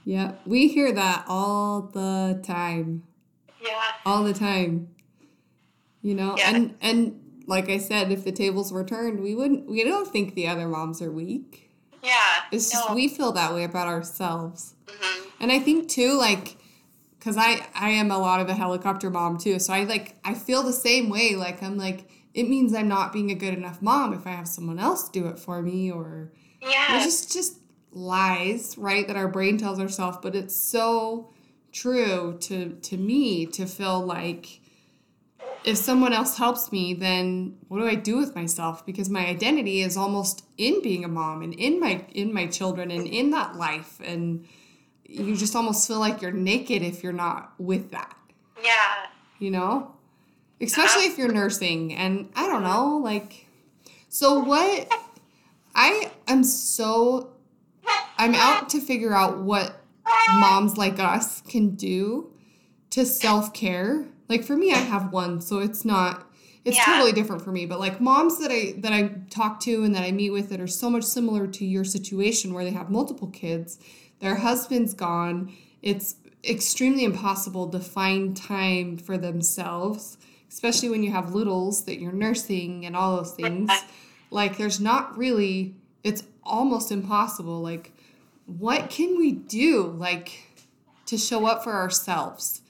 Yeah, 0.04 0.32
we 0.44 0.68
hear 0.68 0.92
that 0.92 1.24
all 1.28 1.82
the 1.82 2.40
time. 2.42 3.04
Yeah. 3.62 3.80
All 4.04 4.22
the 4.22 4.34
time. 4.34 4.88
You 6.02 6.14
know, 6.14 6.36
Yeah. 6.38 6.50
and 6.54 6.76
and 6.82 7.23
like 7.46 7.68
I 7.68 7.78
said, 7.78 8.10
if 8.10 8.24
the 8.24 8.32
tables 8.32 8.72
were 8.72 8.84
turned, 8.84 9.20
we 9.20 9.34
wouldn't 9.34 9.68
we 9.68 9.84
don't 9.84 10.08
think 10.08 10.34
the 10.34 10.48
other 10.48 10.68
moms 10.68 11.00
are 11.02 11.12
weak. 11.12 11.70
Yeah. 12.02 12.18
It's 12.52 12.70
just 12.70 12.88
no. 12.88 12.94
we 12.94 13.08
feel 13.08 13.32
that 13.32 13.54
way 13.54 13.64
about 13.64 13.86
ourselves. 13.86 14.74
Mhm. 14.86 15.26
And 15.40 15.52
I 15.52 15.58
think 15.58 15.88
too, 15.88 16.16
like, 16.18 16.56
cause 17.20 17.36
I 17.36 17.66
I 17.74 17.90
am 17.90 18.10
a 18.10 18.18
lot 18.18 18.40
of 18.40 18.48
a 18.48 18.54
helicopter 18.54 19.10
mom 19.10 19.38
too, 19.38 19.58
so 19.58 19.72
I 19.72 19.84
like 19.84 20.16
I 20.24 20.34
feel 20.34 20.62
the 20.62 20.72
same 20.72 21.08
way. 21.08 21.34
Like 21.36 21.62
I'm 21.62 21.76
like 21.78 22.08
it 22.34 22.48
means 22.48 22.74
I'm 22.74 22.88
not 22.88 23.12
being 23.12 23.30
a 23.30 23.34
good 23.34 23.54
enough 23.54 23.80
mom 23.80 24.12
if 24.12 24.26
I 24.26 24.30
have 24.32 24.48
someone 24.48 24.78
else 24.80 25.08
do 25.08 25.26
it 25.28 25.38
for 25.38 25.62
me, 25.62 25.90
or 25.90 26.32
Yeah. 26.60 26.96
it's 26.96 27.04
just 27.04 27.32
just 27.32 27.58
lies, 27.92 28.76
right? 28.76 29.06
That 29.06 29.16
our 29.16 29.28
brain 29.28 29.56
tells 29.56 29.78
ourselves, 29.80 30.18
but 30.20 30.34
it's 30.34 30.56
so 30.56 31.30
true 31.72 32.36
to 32.40 32.70
to 32.82 32.96
me 32.96 33.46
to 33.46 33.66
feel 33.66 34.00
like 34.04 34.60
if 35.64 35.78
someone 35.78 36.12
else 36.12 36.36
helps 36.36 36.70
me, 36.70 36.94
then 36.94 37.56
what 37.68 37.78
do 37.78 37.86
I 37.86 37.94
do 37.94 38.16
with 38.18 38.34
myself? 38.34 38.84
Because 38.84 39.08
my 39.08 39.26
identity 39.26 39.80
is 39.80 39.96
almost 39.96 40.44
in 40.58 40.82
being 40.82 41.04
a 41.04 41.08
mom 41.08 41.42
and 41.42 41.54
in 41.54 41.80
my 41.80 42.04
in 42.12 42.32
my 42.32 42.46
children 42.46 42.90
and 42.90 43.06
in 43.06 43.30
that 43.30 43.56
life 43.56 44.00
and 44.04 44.46
you 45.06 45.36
just 45.36 45.54
almost 45.54 45.86
feel 45.86 45.98
like 45.98 46.22
you're 46.22 46.32
naked 46.32 46.82
if 46.82 47.02
you're 47.02 47.12
not 47.12 47.52
with 47.58 47.90
that, 47.92 48.16
yeah. 48.62 49.06
you 49.38 49.50
know? 49.50 49.94
Especially 50.60 51.04
if 51.04 51.18
you're 51.18 51.32
nursing 51.32 51.94
and 51.94 52.30
I 52.34 52.46
don't 52.46 52.62
know, 52.62 53.00
like 53.02 53.46
so 54.08 54.40
what 54.40 54.88
I 55.74 56.10
am 56.26 56.44
so 56.44 57.32
I'm 58.16 58.34
out 58.34 58.68
to 58.70 58.80
figure 58.80 59.14
out 59.14 59.38
what 59.38 59.80
moms 60.34 60.76
like 60.76 60.98
us 60.98 61.40
can 61.42 61.74
do 61.74 62.32
to 62.90 63.04
self-care. 63.04 64.06
Like 64.28 64.44
for 64.44 64.56
me 64.56 64.72
I 64.72 64.78
have 64.78 65.12
one, 65.12 65.40
so 65.40 65.58
it's 65.58 65.84
not 65.84 66.30
it's 66.64 66.78
Yeah. 66.78 66.84
totally 66.86 67.12
different 67.12 67.42
for 67.42 67.52
me, 67.52 67.66
but 67.66 67.78
like 67.78 68.00
moms 68.00 68.38
that 68.38 68.50
I 68.50 68.74
that 68.78 68.92
I 68.92 69.10
talk 69.30 69.60
to 69.60 69.84
and 69.84 69.94
that 69.94 70.02
I 70.02 70.12
meet 70.12 70.30
with 70.30 70.48
that 70.48 70.60
are 70.60 70.66
so 70.66 70.88
much 70.88 71.04
similar 71.04 71.46
to 71.46 71.64
your 71.64 71.84
situation 71.84 72.54
where 72.54 72.64
they 72.64 72.70
have 72.70 72.90
multiple 72.90 73.28
kids, 73.28 73.78
their 74.20 74.36
husband's 74.36 74.94
gone, 74.94 75.52
it's 75.82 76.16
extremely 76.42 77.04
impossible 77.04 77.68
to 77.68 77.80
find 77.80 78.36
time 78.36 78.96
for 78.96 79.18
themselves, 79.18 80.16
especially 80.50 80.88
when 80.88 81.02
you 81.02 81.10
have 81.12 81.34
littles 81.34 81.84
that 81.84 81.98
you're 82.00 82.12
nursing 82.12 82.86
and 82.86 82.96
all 82.96 83.16
those 83.16 83.32
things. 83.32 83.70
Like 84.30 84.56
there's 84.56 84.80
not 84.80 85.16
really 85.18 85.74
it's 86.02 86.22
almost 86.42 86.92
impossible 86.92 87.62
like 87.62 87.92
what 88.46 88.90
can 88.90 89.16
we 89.16 89.32
do 89.32 89.84
like 89.98 90.62
to 91.06 91.16
show 91.18 91.46
up 91.46 91.62
for 91.64 91.72
ourselves? 91.72 92.62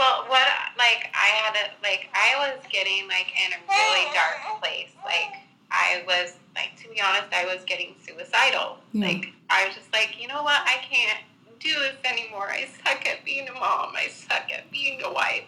Well, 0.00 0.24
what 0.28 0.48
like 0.78 1.12
I 1.12 1.28
had 1.44 1.54
a 1.56 1.82
like 1.82 2.08
I 2.14 2.32
was 2.38 2.64
getting 2.72 3.06
like 3.06 3.34
in 3.36 3.52
a 3.52 3.60
really 3.68 4.06
dark 4.14 4.62
place. 4.62 4.88
Like 5.04 5.36
I 5.70 6.02
was 6.06 6.38
like 6.56 6.74
to 6.80 6.88
be 6.88 7.02
honest, 7.02 7.34
I 7.34 7.44
was 7.44 7.62
getting 7.66 7.94
suicidal. 8.02 8.78
Yeah. 8.92 9.08
Like 9.08 9.28
I 9.50 9.66
was 9.66 9.76
just 9.76 9.92
like, 9.92 10.16
you 10.18 10.26
know 10.26 10.42
what, 10.42 10.62
I 10.64 10.78
can't 10.90 11.20
do 11.58 11.74
this 11.74 11.96
anymore. 12.06 12.48
I 12.48 12.66
suck 12.82 13.06
at 13.06 13.26
being 13.26 13.46
a 13.46 13.52
mom. 13.52 13.92
I 13.94 14.08
suck 14.08 14.50
at 14.50 14.70
being 14.70 15.02
a 15.04 15.12
wife. 15.12 15.44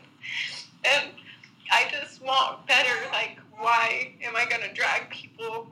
And 0.84 1.12
I 1.72 1.90
just 1.90 2.20
want 2.20 2.66
better. 2.66 3.08
Like, 3.10 3.38
why 3.56 4.12
am 4.22 4.36
I 4.36 4.44
gonna 4.44 4.74
drag 4.74 5.08
people 5.08 5.66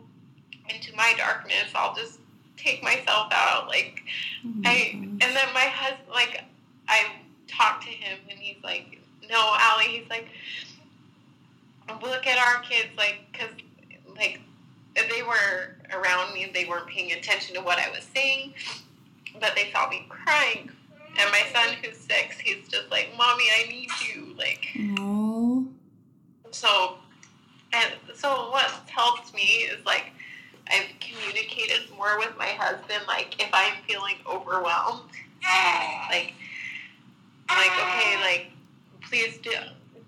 into 0.70 0.96
my 0.96 1.12
darkness? 1.18 1.68
I'll 1.74 1.94
just 1.94 2.18
take 2.56 2.82
myself 2.82 3.30
out. 3.30 3.68
Like 3.68 4.00
oh 4.46 4.62
I 4.64 4.92
and 4.94 5.20
then 5.20 5.52
my 5.52 5.68
husband, 5.68 6.08
like, 6.10 6.44
I 6.88 7.04
talked 7.50 7.84
to 7.84 7.90
him, 7.90 8.18
and 8.30 8.38
he's 8.38 8.62
like, 8.62 8.98
"No, 9.28 9.54
Allie." 9.58 9.98
He's 9.98 10.08
like, 10.10 10.28
"Look 12.02 12.26
at 12.26 12.38
our 12.38 12.62
kids, 12.62 12.88
like, 12.96 13.20
cause, 13.32 13.50
like, 14.16 14.40
they 14.94 15.22
were 15.22 15.76
around 15.92 16.32
me, 16.34 16.44
and 16.44 16.54
they 16.54 16.64
weren't 16.64 16.86
paying 16.86 17.12
attention 17.12 17.54
to 17.56 17.60
what 17.60 17.78
I 17.78 17.90
was 17.90 18.04
saying, 18.14 18.54
but 19.40 19.54
they 19.54 19.70
saw 19.72 19.88
me 19.88 20.06
crying." 20.08 20.70
And 21.18 21.30
my 21.32 21.42
son, 21.52 21.74
who's 21.82 21.98
six, 21.98 22.38
he's 22.38 22.68
just 22.68 22.90
like, 22.90 23.10
"Mommy, 23.16 23.44
I 23.58 23.66
need 23.68 23.90
you." 24.08 24.34
Like, 24.38 24.68
Oh, 24.98 25.66
so, 26.50 26.96
and 27.72 27.92
so 28.14 28.50
what 28.50 28.64
helped 28.88 29.34
me 29.34 29.42
is 29.42 29.84
like 29.84 30.12
I've 30.68 30.86
communicated 31.00 31.90
more 31.96 32.18
with 32.18 32.36
my 32.38 32.46
husband. 32.46 33.02
Like 33.06 33.40
if 33.42 33.50
I'm 33.52 33.74
feeling 33.88 34.16
overwhelmed, 34.26 35.10
like 36.10 36.34
I'm 36.38 36.39
like 37.56 37.72
okay, 37.72 38.16
like 38.20 38.46
please 39.08 39.38
do, 39.38 39.52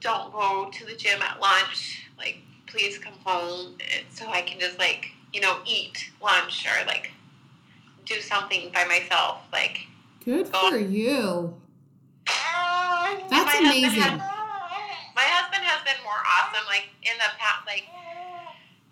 don't 0.00 0.32
go 0.32 0.70
to 0.72 0.86
the 0.86 0.94
gym 0.94 1.20
at 1.22 1.40
lunch. 1.40 2.08
Like 2.18 2.38
please 2.66 2.98
come 2.98 3.14
home 3.24 3.76
so 4.10 4.28
I 4.28 4.42
can 4.42 4.60
just 4.60 4.78
like 4.78 5.10
you 5.32 5.40
know 5.40 5.58
eat 5.66 6.10
lunch 6.22 6.66
or 6.66 6.86
like 6.86 7.10
do 8.04 8.20
something 8.20 8.70
by 8.72 8.84
myself. 8.84 9.42
Like 9.52 9.86
good 10.24 10.48
for 10.48 10.76
you. 10.76 11.54
Um, 12.28 13.18
That's 13.28 13.30
That's 13.30 13.60
amazing. 13.60 14.18
my 15.16 15.26
husband 15.26 15.64
has 15.64 15.82
been 15.84 16.00
more 16.04 16.22
awesome. 16.22 16.66
Like 16.66 16.88
in 17.02 17.16
the 17.18 17.30
past, 17.38 17.66
like 17.66 17.84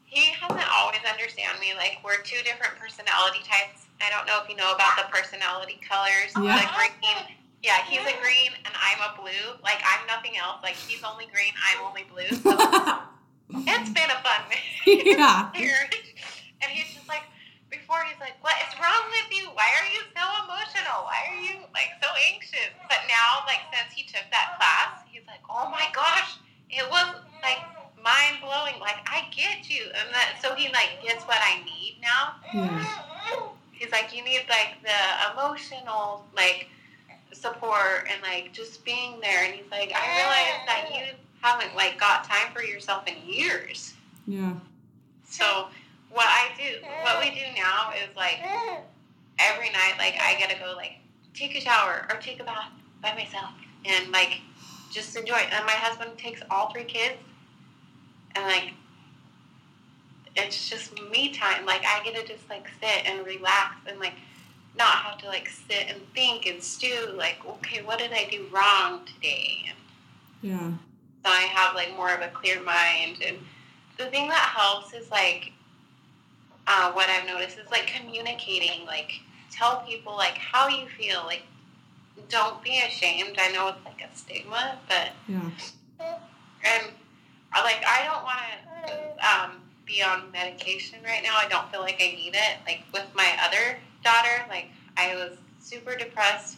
he 0.04 0.32
hasn't 0.34 0.68
always 0.74 1.00
understand 1.08 1.58
me. 1.60 1.72
Like 1.76 1.98
we're 2.04 2.20
two 2.22 2.42
different 2.42 2.74
personality 2.76 3.40
types. 3.46 3.86
I 4.00 4.10
don't 4.10 4.26
know 4.26 4.40
if 4.42 4.48
you 4.48 4.56
know 4.56 4.74
about 4.74 4.96
the 4.96 5.06
personality 5.12 5.78
colors. 5.86 6.32
Yeah. 6.34 6.58
The 6.58 6.68
green. 6.74 7.36
Yeah, 7.62 7.76
he's 7.84 8.00
a 8.00 8.16
green 8.22 8.52
and 8.64 8.74
I'm 8.74 9.00
a 9.04 9.20
blue. 9.20 9.56
Like 9.62 9.82
I'm 9.84 10.06
nothing 10.06 10.36
else. 10.38 10.58
Like 10.62 10.76
he's 10.76 11.02
only 11.04 11.26
green, 11.32 11.52
I'm 11.68 11.84
only 11.84 12.04
blue. 12.08 12.30
So 13.50 13.58
it's 13.66 13.90
been 13.90 14.06
a 14.06 14.20
fun 14.22 14.46
yeah. 14.86 15.50
And 16.62 16.70
he's 16.70 16.94
just 16.94 17.08
like, 17.08 17.26
before 17.70 17.98
he's 18.06 18.18
like, 18.20 18.38
what 18.42 18.54
is 18.62 18.70
wrong 18.78 19.10
with 19.10 19.30
you? 19.34 19.50
Why 19.54 19.66
are 19.82 19.88
you 19.90 20.02
so 20.14 20.22
emotional? 20.46 21.06
Why 21.06 21.18
are 21.30 21.42
you 21.42 21.58
like 21.74 21.98
so 22.02 22.08
anxious? 22.32 22.70
But 22.86 23.02
now, 23.06 23.42
like 23.46 23.62
since 23.74 23.94
he 23.94 24.02
took 24.04 24.26
that 24.30 24.54
class, 24.58 25.02
he's 25.10 25.26
like, 25.26 25.42
oh 25.50 25.70
my 25.70 25.86
gosh, 25.94 26.38
it 26.70 26.86
was 26.90 27.14
like 27.42 27.58
mind 27.98 28.42
blowing. 28.42 28.78
Like 28.78 29.02
I 29.06 29.26
get 29.34 29.70
you, 29.70 29.86
and 29.94 30.06
that 30.14 30.38
so 30.42 30.54
he 30.54 30.70
like 30.70 30.98
gets 31.02 31.24
what 31.24 31.38
I 31.42 31.62
need 31.64 31.98
now. 32.02 32.38
Yeah. 32.54 33.48
He's 33.72 33.90
like, 33.90 34.14
you 34.14 34.22
need 34.22 34.46
like 34.48 34.78
the 34.82 35.00
emotional 35.32 36.26
like 36.36 36.68
support 37.32 38.08
and 38.12 38.20
like 38.22 38.52
just 38.52 38.84
being 38.84 39.20
there. 39.20 39.44
And 39.44 39.54
he's 39.54 39.70
like, 39.70 39.92
I 39.94 40.16
realize 40.16 40.66
that 40.66 40.90
you 40.92 41.14
haven't 41.40 41.74
like 41.76 41.98
got 41.98 42.24
time 42.24 42.52
for 42.52 42.62
yourself 42.62 43.04
in 43.06 43.14
years. 43.26 43.94
Yeah. 44.26 44.54
So 45.24 45.68
what 46.10 46.26
I 46.26 46.50
do, 46.56 46.84
what 47.02 47.20
we 47.20 47.30
do 47.30 47.46
now 47.56 47.92
is 47.92 48.14
like 48.16 48.40
every 49.38 49.70
night, 49.70 49.94
like 49.98 50.14
I 50.20 50.36
gotta 50.40 50.58
go 50.58 50.74
like 50.76 50.98
take 51.34 51.56
a 51.56 51.60
shower 51.60 52.06
or 52.10 52.16
take 52.20 52.40
a 52.40 52.44
bath 52.44 52.70
by 53.00 53.14
myself 53.14 53.50
and 53.84 54.10
like 54.12 54.40
just 54.92 55.16
enjoy 55.16 55.36
it. 55.36 55.52
And 55.52 55.64
my 55.64 55.72
husband 55.72 56.18
takes 56.18 56.42
all 56.50 56.70
three 56.70 56.84
kids 56.84 57.16
and 58.34 58.44
like 58.44 58.72
it's 60.36 60.68
just 60.68 60.92
me 61.10 61.32
time. 61.32 61.66
Like 61.66 61.82
I 61.84 62.02
get 62.04 62.14
to 62.16 62.26
just 62.26 62.48
like 62.48 62.68
sit 62.80 63.06
and 63.06 63.26
relax 63.26 63.76
and 63.86 63.98
like 63.98 64.14
not 64.76 64.96
have 65.04 65.18
to 65.18 65.26
like 65.26 65.48
sit 65.48 65.87
and 65.88 66.00
think 66.14 66.46
and 66.46 66.62
stew 66.62 67.11
like 67.16 67.38
okay 67.46 67.83
what 67.83 67.98
did 67.98 68.12
I 68.12 68.28
do 68.30 68.46
wrong 68.52 69.00
today 69.04 69.64
and 69.68 69.76
Yeah. 70.42 70.72
so 71.24 71.30
I 71.30 71.42
have 71.42 71.74
like 71.74 71.94
more 71.96 72.14
of 72.14 72.20
a 72.22 72.28
clear 72.28 72.62
mind. 72.62 73.18
And 73.26 73.37
the 73.98 74.06
thing 74.06 74.28
that 74.28 74.54
helps 74.56 74.94
is 74.94 75.11
like 75.11 75.52
uh, 76.66 76.92
what 76.92 77.09
I've 77.09 77.26
noticed 77.26 77.59
is 77.59 77.70
like 77.70 77.87
communicating. 77.88 78.87
Like 78.87 79.20
tell 79.50 79.83
people 79.87 80.14
like 80.16 80.38
how 80.38 80.68
you 80.68 80.87
feel. 80.88 81.22
Like 81.26 81.42
don't 82.28 82.62
be 82.62 82.78
ashamed. 82.87 83.37
I 83.38 83.50
know 83.52 83.68
it's 83.68 83.85
like 83.85 84.00
a 84.02 84.16
stigma, 84.16 84.78
but 84.88 85.11
Yeah. 85.26 85.50
and 86.00 86.85
uh, 87.52 87.62
like 87.64 87.83
I 87.87 88.04
don't 88.04 88.24
want 88.24 88.87
to 88.87 89.28
um, 89.28 89.50
be 89.85 90.02
on 90.02 90.30
medication 90.33 90.98
right 91.04 91.22
now. 91.22 91.37
I 91.37 91.48
don't 91.48 91.70
feel 91.70 91.80
like 91.80 91.96
I 92.00 92.12
need 92.14 92.35
it. 92.35 92.59
Like 92.66 92.80
with 92.92 93.06
my 93.14 93.37
other 93.44 93.76
daughter, 94.02 94.44
like 94.48 94.68
I 94.96 95.14
was 95.14 95.38
super 95.60 95.96
depressed, 95.96 96.56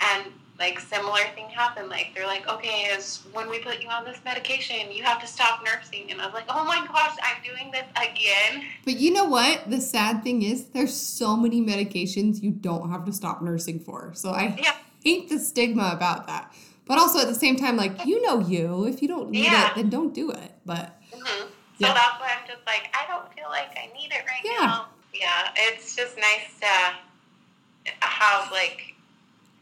and 0.00 0.32
like 0.58 0.80
similar 0.80 1.22
thing 1.34 1.48
happened. 1.50 1.88
Like 1.88 2.12
they're 2.14 2.26
like, 2.26 2.48
okay, 2.48 2.88
is 2.96 3.26
when 3.32 3.48
we 3.50 3.58
put 3.58 3.82
you 3.82 3.88
on 3.88 4.04
this 4.04 4.18
medication, 4.24 4.90
you 4.90 5.02
have 5.04 5.20
to 5.20 5.26
stop 5.26 5.62
nursing. 5.64 6.10
And 6.10 6.20
I 6.20 6.26
was 6.26 6.34
like, 6.34 6.46
oh 6.48 6.64
my 6.64 6.86
gosh, 6.86 7.16
I'm 7.22 7.42
doing 7.42 7.70
this 7.70 7.84
again. 7.96 8.62
But 8.84 8.98
you 8.98 9.12
know 9.12 9.24
what? 9.24 9.68
The 9.68 9.80
sad 9.80 10.22
thing 10.22 10.42
is, 10.42 10.66
there's 10.68 10.94
so 10.94 11.36
many 11.36 11.60
medications 11.60 12.42
you 12.42 12.50
don't 12.52 12.90
have 12.90 13.04
to 13.04 13.12
stop 13.12 13.42
nursing 13.42 13.80
for. 13.80 14.12
So 14.14 14.30
I 14.30 14.56
Yeah. 14.60 14.76
hate 15.04 15.28
the 15.28 15.38
stigma 15.38 15.90
about 15.94 16.26
that. 16.26 16.52
But 16.86 16.98
also 16.98 17.18
at 17.18 17.26
the 17.26 17.34
same 17.34 17.56
time, 17.56 17.76
like, 17.76 18.06
you 18.06 18.22
know 18.22 18.38
you. 18.40 18.86
If 18.86 19.02
you 19.02 19.08
don't 19.08 19.30
need 19.30 19.44
Yeah. 19.44 19.70
it, 19.70 19.74
then 19.74 19.90
don't 19.90 20.14
do 20.14 20.30
it. 20.30 20.52
But 20.64 21.00
hmm 21.12 21.46
Yeah. 21.78 21.88
So 21.88 21.94
that's 21.94 22.20
why 22.20 22.30
I'm 22.40 22.46
just 22.48 22.64
like, 22.64 22.88
I 22.94 23.06
don't 23.08 23.30
feel 23.34 23.48
like 23.50 23.76
I 23.76 23.92
need 23.92 24.10
it 24.12 24.24
right 24.24 24.40
Yeah. 24.44 24.66
now. 24.66 24.86
Yeah, 25.18 25.50
it's 25.56 25.96
just 25.96 26.16
nice 26.16 26.60
to 26.60 27.96
have 28.00 28.50
like, 28.50 28.94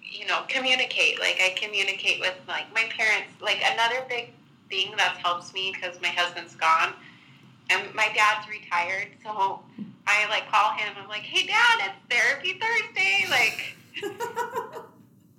you 0.03 0.27
know, 0.27 0.43
communicate. 0.49 1.21
Like 1.21 1.41
I 1.41 1.55
communicate 1.57 2.21
with 2.21 2.35
like 2.49 2.73
my 2.75 2.89
parents. 2.97 3.33
Like 3.41 3.63
another 3.73 4.05
big 4.09 4.31
thing 4.69 4.95
that 4.97 5.17
helps 5.17 5.53
me 5.53 5.73
because 5.75 6.01
my 6.01 6.09
husband's 6.09 6.57
gone, 6.57 6.95
and 7.71 7.95
my 7.95 8.09
dad's 8.15 8.49
retired, 8.49 9.09
so 9.23 9.61
I 10.07 10.29
like 10.29 10.51
call 10.51 10.73
him. 10.73 10.95
I'm 11.01 11.09
like, 11.09 11.23
Hey, 11.23 11.47
Dad, 11.47 11.91
it's 11.91 12.15
therapy 12.15 12.61
Thursday. 12.61 13.27
Like. 13.31 13.77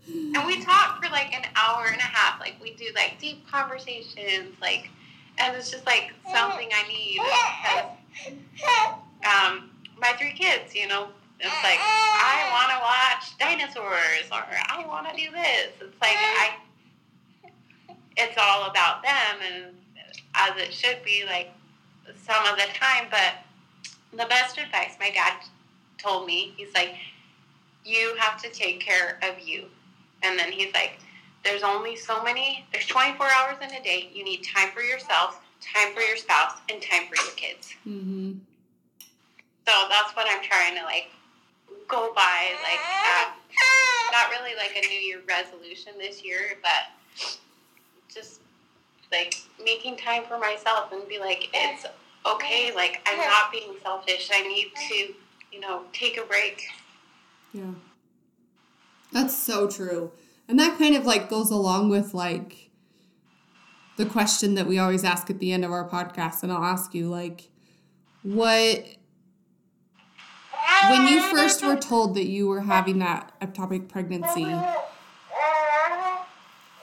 And 0.07 0.45
we 0.45 0.63
talk 0.63 1.03
for 1.03 1.09
like 1.09 1.33
an 1.33 1.45
hour 1.55 1.87
and 1.87 1.97
a 1.99 2.03
half. 2.03 2.39
Like 2.39 2.55
we 2.61 2.73
do 2.75 2.85
like 2.93 3.19
deep 3.19 3.47
conversations, 3.49 4.55
like, 4.61 4.89
and 5.39 5.55
it's 5.55 5.71
just 5.71 5.85
like 5.85 6.13
something 6.31 6.69
I 6.71 6.87
need 6.87 7.19
because 7.23 8.35
um, 9.25 9.71
my 9.99 10.13
three 10.13 10.33
kids, 10.33 10.75
you 10.75 10.87
know, 10.87 11.07
it's 11.39 11.63
like 11.63 11.79
I 11.79 12.47
want 12.51 12.69
to 12.71 12.79
watch 12.81 13.37
dinosaurs 13.37 14.29
or 14.31 14.43
I 14.69 14.85
want 14.87 15.09
to 15.09 15.15
do 15.15 15.31
this. 15.31 15.71
It's 15.81 16.01
like 16.01 16.15
I, 16.17 16.55
it's 18.17 18.37
all 18.37 18.69
about 18.69 19.03
them, 19.03 19.39
and 19.45 19.75
as 20.35 20.55
it 20.57 20.73
should 20.73 21.03
be, 21.03 21.23
like 21.25 21.49
some 22.23 22.45
of 22.45 22.57
the 22.57 22.65
time. 22.73 23.07
But 23.11 23.33
the 24.11 24.27
best 24.27 24.57
advice 24.57 24.95
my 24.99 25.09
dad 25.11 25.33
told 25.97 26.25
me, 26.25 26.53
he's 26.55 26.73
like, 26.73 26.95
you 27.83 28.15
have 28.17 28.41
to 28.41 28.49
take 28.49 28.79
care 28.79 29.19
of 29.23 29.39
you. 29.45 29.65
And 30.23 30.39
then 30.39 30.51
he's 30.51 30.73
like, 30.73 30.99
there's 31.43 31.63
only 31.63 31.95
so 31.95 32.23
many, 32.23 32.65
there's 32.71 32.87
24 32.87 33.27
hours 33.27 33.57
in 33.61 33.71
a 33.75 33.83
day. 33.83 34.09
You 34.13 34.23
need 34.23 34.43
time 34.43 34.69
for 34.73 34.81
yourself, 34.81 35.41
time 35.61 35.93
for 35.93 36.01
your 36.01 36.17
spouse, 36.17 36.53
and 36.71 36.81
time 36.81 37.03
for 37.07 37.15
your 37.23 37.33
kids. 37.35 37.73
hmm 37.83 38.33
So 39.67 39.73
that's 39.89 40.15
what 40.15 40.27
I'm 40.29 40.43
trying 40.43 40.75
to 40.75 40.83
like 40.83 41.09
go 41.87 42.13
by. 42.13 42.51
Like, 42.63 42.79
uh, 42.79 43.31
not 44.11 44.29
really 44.29 44.55
like 44.55 44.75
a 44.75 44.87
New 44.87 44.99
Year 44.99 45.21
resolution 45.27 45.93
this 45.97 46.23
year, 46.23 46.57
but 46.61 47.37
just 48.13 48.39
like 49.11 49.35
making 49.63 49.97
time 49.97 50.23
for 50.27 50.37
myself 50.39 50.91
and 50.91 51.07
be 51.07 51.19
like, 51.19 51.49
it's 51.53 51.85
okay. 52.25 52.73
Like, 52.75 53.01
I'm 53.07 53.17
not 53.17 53.51
being 53.51 53.75
selfish. 53.81 54.29
I 54.33 54.41
need 54.47 54.71
to, 54.89 55.13
you 55.51 55.59
know, 55.59 55.83
take 55.93 56.17
a 56.17 56.25
break. 56.25 56.63
Yeah. 57.53 57.73
That's 59.11 59.35
so 59.35 59.67
true. 59.67 60.11
And 60.47 60.59
that 60.59 60.77
kind 60.77 60.95
of 60.95 61.05
like 61.05 61.29
goes 61.29 61.49
along 61.49 61.89
with 61.89 62.13
like 62.13 62.69
the 63.97 64.05
question 64.05 64.55
that 64.55 64.67
we 64.67 64.77
always 64.77 65.03
ask 65.03 65.29
at 65.29 65.39
the 65.39 65.51
end 65.53 65.65
of 65.65 65.71
our 65.71 65.87
podcast. 65.87 66.43
And 66.43 66.51
I'll 66.51 66.63
ask 66.63 66.93
you, 66.93 67.09
like, 67.09 67.49
what, 68.23 68.85
when 70.89 71.07
you 71.07 71.21
first 71.21 71.63
were 71.63 71.75
told 71.75 72.15
that 72.15 72.25
you 72.25 72.47
were 72.47 72.61
having 72.61 72.99
that 72.99 73.31
ectopic 73.41 73.87
pregnancy, 73.87 74.45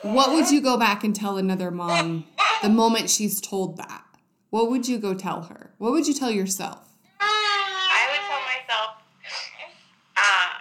what 0.02 0.32
would 0.32 0.50
you 0.50 0.60
go 0.60 0.76
back 0.76 1.04
and 1.04 1.14
tell 1.14 1.36
another 1.36 1.70
mom 1.70 2.24
the 2.62 2.68
moment 2.68 3.08
she's 3.08 3.40
told 3.40 3.76
that? 3.76 4.04
What 4.50 4.70
would 4.70 4.88
you 4.88 4.98
go 4.98 5.14
tell 5.14 5.42
her? 5.42 5.70
What 5.78 5.92
would 5.92 6.06
you 6.06 6.14
tell 6.14 6.30
yourself? 6.30 6.88
I 7.20 8.08
would 8.10 8.20
tell 8.28 8.40
myself, 8.40 8.96
uh, 10.16 10.60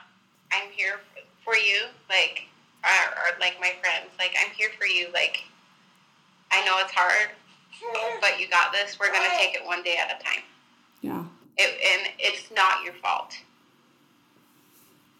I'm 0.51 0.71
here 0.71 0.99
for 1.43 1.55
you, 1.55 1.87
like, 2.09 2.43
or, 2.83 2.89
or 2.89 3.39
like 3.39 3.59
my 3.59 3.73
friends, 3.81 4.11
like, 4.17 4.33
I'm 4.39 4.51
here 4.55 4.69
for 4.79 4.85
you. 4.85 5.07
Like, 5.13 5.43
I 6.51 6.63
know 6.65 6.77
it's 6.79 6.91
hard, 6.91 7.29
but 8.21 8.39
you 8.39 8.47
got 8.47 8.71
this. 8.71 8.97
We're 8.99 9.11
going 9.11 9.29
to 9.29 9.37
take 9.37 9.55
it 9.55 9.65
one 9.65 9.83
day 9.83 9.97
at 9.97 10.19
a 10.19 10.23
time. 10.23 10.43
Yeah. 11.01 11.23
It, 11.57 11.69
and 11.69 12.13
it's 12.19 12.49
not 12.55 12.83
your 12.83 12.93
fault. 12.93 13.35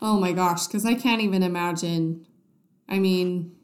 Oh 0.02 0.20
my 0.20 0.32
gosh, 0.32 0.68
because 0.68 0.86
I 0.86 0.96
can't 0.96 1.22
even 1.22 1.44
imagine. 1.44 2.26
I 2.90 3.00
mean, 3.00 3.56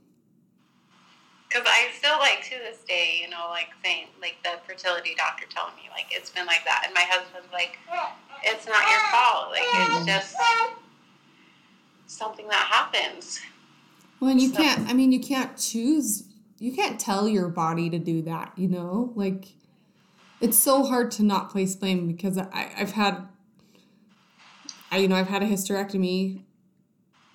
Because 1.49 1.65
I 1.65 1.88
still, 1.97 2.17
like, 2.19 2.43
to 2.43 2.56
this 2.60 2.80
day, 2.88 3.19
you 3.23 3.30
know, 3.30 3.47
like, 3.49 3.69
saying, 3.84 4.08
like, 4.21 4.36
the 4.43 4.60
fertility 4.67 5.15
doctor 5.17 5.45
telling 5.49 5.75
me, 5.75 5.84
like, 5.91 6.06
it's 6.12 6.30
been 6.30 6.45
like 6.45 6.63
that. 6.65 6.84
And 6.86 6.93
my 6.93 7.06
husband's 7.08 7.51
like, 7.53 7.77
it's 8.43 8.65
not 8.67 8.84
your 8.89 8.99
fault. 9.12 9.51
Like, 9.51 9.63
it's 9.63 10.06
just 10.06 10.36
something 12.08 12.47
that 12.47 12.67
happens. 12.69 13.39
well, 14.19 14.32
and 14.32 14.41
you 14.41 14.49
So- 14.49 14.58
can't, 14.58 14.89
I 14.89 14.93
mean, 14.93 15.12
you 15.12 15.19
can't 15.19 15.58
choose, 15.58 16.23
you 16.60 16.71
can't 16.73 16.99
tell 16.99 17.27
your 17.27 17.47
body 17.49 17.89
to 17.91 17.99
do 17.99 18.21
that, 18.23 18.51
you 18.58 18.67
know? 18.67 19.12
Like, 19.15 19.45
it's 20.39 20.58
so 20.58 20.84
hard 20.84 21.12
to 21.12 21.23
not 21.23 21.50
place 21.50 21.76
blame 21.76 22.08
because 22.08 22.38
I, 22.38 22.71
I've 22.78 22.91
had, 22.91 23.28
I, 24.91 24.97
you 24.97 25.08
know, 25.08 25.15
I've 25.15 25.28
had 25.28 25.43
a 25.43 25.47
hysterectomy 25.47 26.43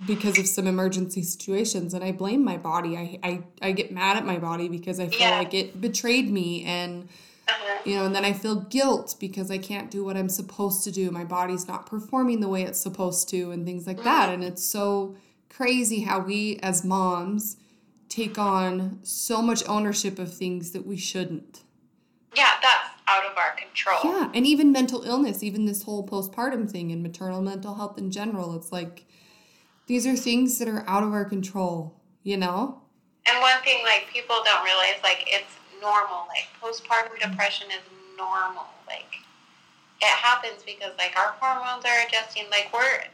because 0.04 0.38
of 0.38 0.46
some 0.46 0.66
emergency 0.66 1.22
situations 1.22 1.94
and 1.94 2.02
I 2.02 2.12
blame 2.12 2.44
my 2.44 2.56
body. 2.56 2.96
I, 2.96 3.18
I, 3.22 3.42
I 3.60 3.72
get 3.72 3.92
mad 3.92 4.16
at 4.16 4.26
my 4.26 4.38
body 4.38 4.68
because 4.68 4.98
I 4.98 5.08
feel 5.08 5.20
Yeah. 5.28 5.38
like 5.38 5.54
it 5.54 5.80
betrayed 5.80 6.30
me 6.30 6.64
and, 6.64 7.08
Uh-huh. 7.48 7.78
you 7.84 7.94
know, 7.96 8.06
and 8.06 8.14
then 8.14 8.24
I 8.24 8.32
feel 8.32 8.56
guilt 8.62 9.16
because 9.20 9.50
I 9.50 9.58
can't 9.58 9.90
do 9.90 10.04
what 10.04 10.16
I'm 10.16 10.28
supposed 10.28 10.82
to 10.84 10.90
do. 10.90 11.10
My 11.10 11.24
body's 11.24 11.68
not 11.68 11.86
performing 11.86 12.40
the 12.40 12.48
way 12.48 12.62
it's 12.62 12.80
supposed 12.80 13.28
to, 13.30 13.50
and 13.50 13.64
things 13.66 13.86
like 13.86 14.02
that. 14.04 14.28
And 14.32 14.42
it's 14.42 14.64
so 14.64 15.16
crazy 15.48 16.00
how 16.00 16.20
we 16.20 16.58
as 16.62 16.84
moms 16.84 17.56
take 18.08 18.38
on 18.38 18.98
so 19.02 19.40
much 19.42 19.62
ownership 19.68 20.18
of 20.18 20.32
things 20.34 20.70
that 20.72 20.86
we 20.86 20.96
shouldn't. 20.96 21.62
Yeah, 22.34 22.52
that's 22.62 22.81
out 23.12 23.30
of 23.30 23.36
our 23.36 23.54
control. 23.56 24.00
Yeah, 24.04 24.30
and 24.34 24.46
even 24.46 24.72
mental 24.72 25.02
illness, 25.02 25.42
even 25.42 25.66
this 25.66 25.82
whole 25.82 26.06
postpartum 26.06 26.70
thing 26.70 26.90
and 26.90 27.02
maternal 27.02 27.42
mental 27.42 27.74
health 27.74 27.98
in 27.98 28.10
general, 28.10 28.56
it's 28.56 28.72
like 28.72 29.04
these 29.86 30.06
are 30.06 30.16
things 30.16 30.58
that 30.58 30.68
are 30.68 30.84
out 30.88 31.02
of 31.02 31.12
our 31.12 31.24
control, 31.24 31.94
you 32.22 32.36
know? 32.36 32.80
And 33.26 33.40
one 33.40 33.60
thing, 33.62 33.82
like, 33.84 34.08
people 34.12 34.36
don't 34.44 34.64
realize, 34.64 34.98
like, 35.02 35.24
it's 35.26 35.54
normal. 35.80 36.26
Like, 36.28 36.48
postpartum 36.60 37.18
depression 37.20 37.68
is 37.70 37.82
normal. 38.16 38.66
Like, 38.86 39.14
it 40.00 40.06
happens 40.06 40.62
because, 40.64 40.92
like, 40.98 41.16
our 41.16 41.34
hormones 41.38 41.84
are 41.84 42.06
adjusting. 42.06 42.44
Like, 42.50 42.70
we're 42.72 43.04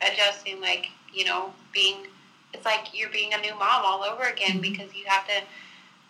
adjusting, 0.00 0.60
like, 0.60 0.88
you 1.12 1.24
know, 1.24 1.52
being, 1.72 2.06
it's 2.54 2.64
like 2.64 2.88
you're 2.92 3.10
being 3.10 3.34
a 3.34 3.38
new 3.38 3.52
mom 3.52 3.82
all 3.84 4.02
over 4.02 4.24
again 4.24 4.52
mm-hmm. 4.52 4.72
because 4.72 4.94
you 4.94 5.04
have 5.06 5.26
to 5.26 5.42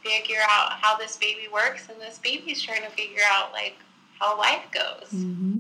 figure 0.03 0.41
out 0.43 0.73
how 0.73 0.97
this 0.97 1.17
baby 1.17 1.49
works 1.53 1.89
and 1.91 2.01
this 2.01 2.19
baby's 2.19 2.63
trying 2.63 2.83
to 2.83 2.91
figure 2.91 3.23
out, 3.27 3.53
like, 3.53 3.77
how 4.19 4.39
life 4.39 4.65
goes. 4.73 5.09
Mm-hmm. 5.13 5.59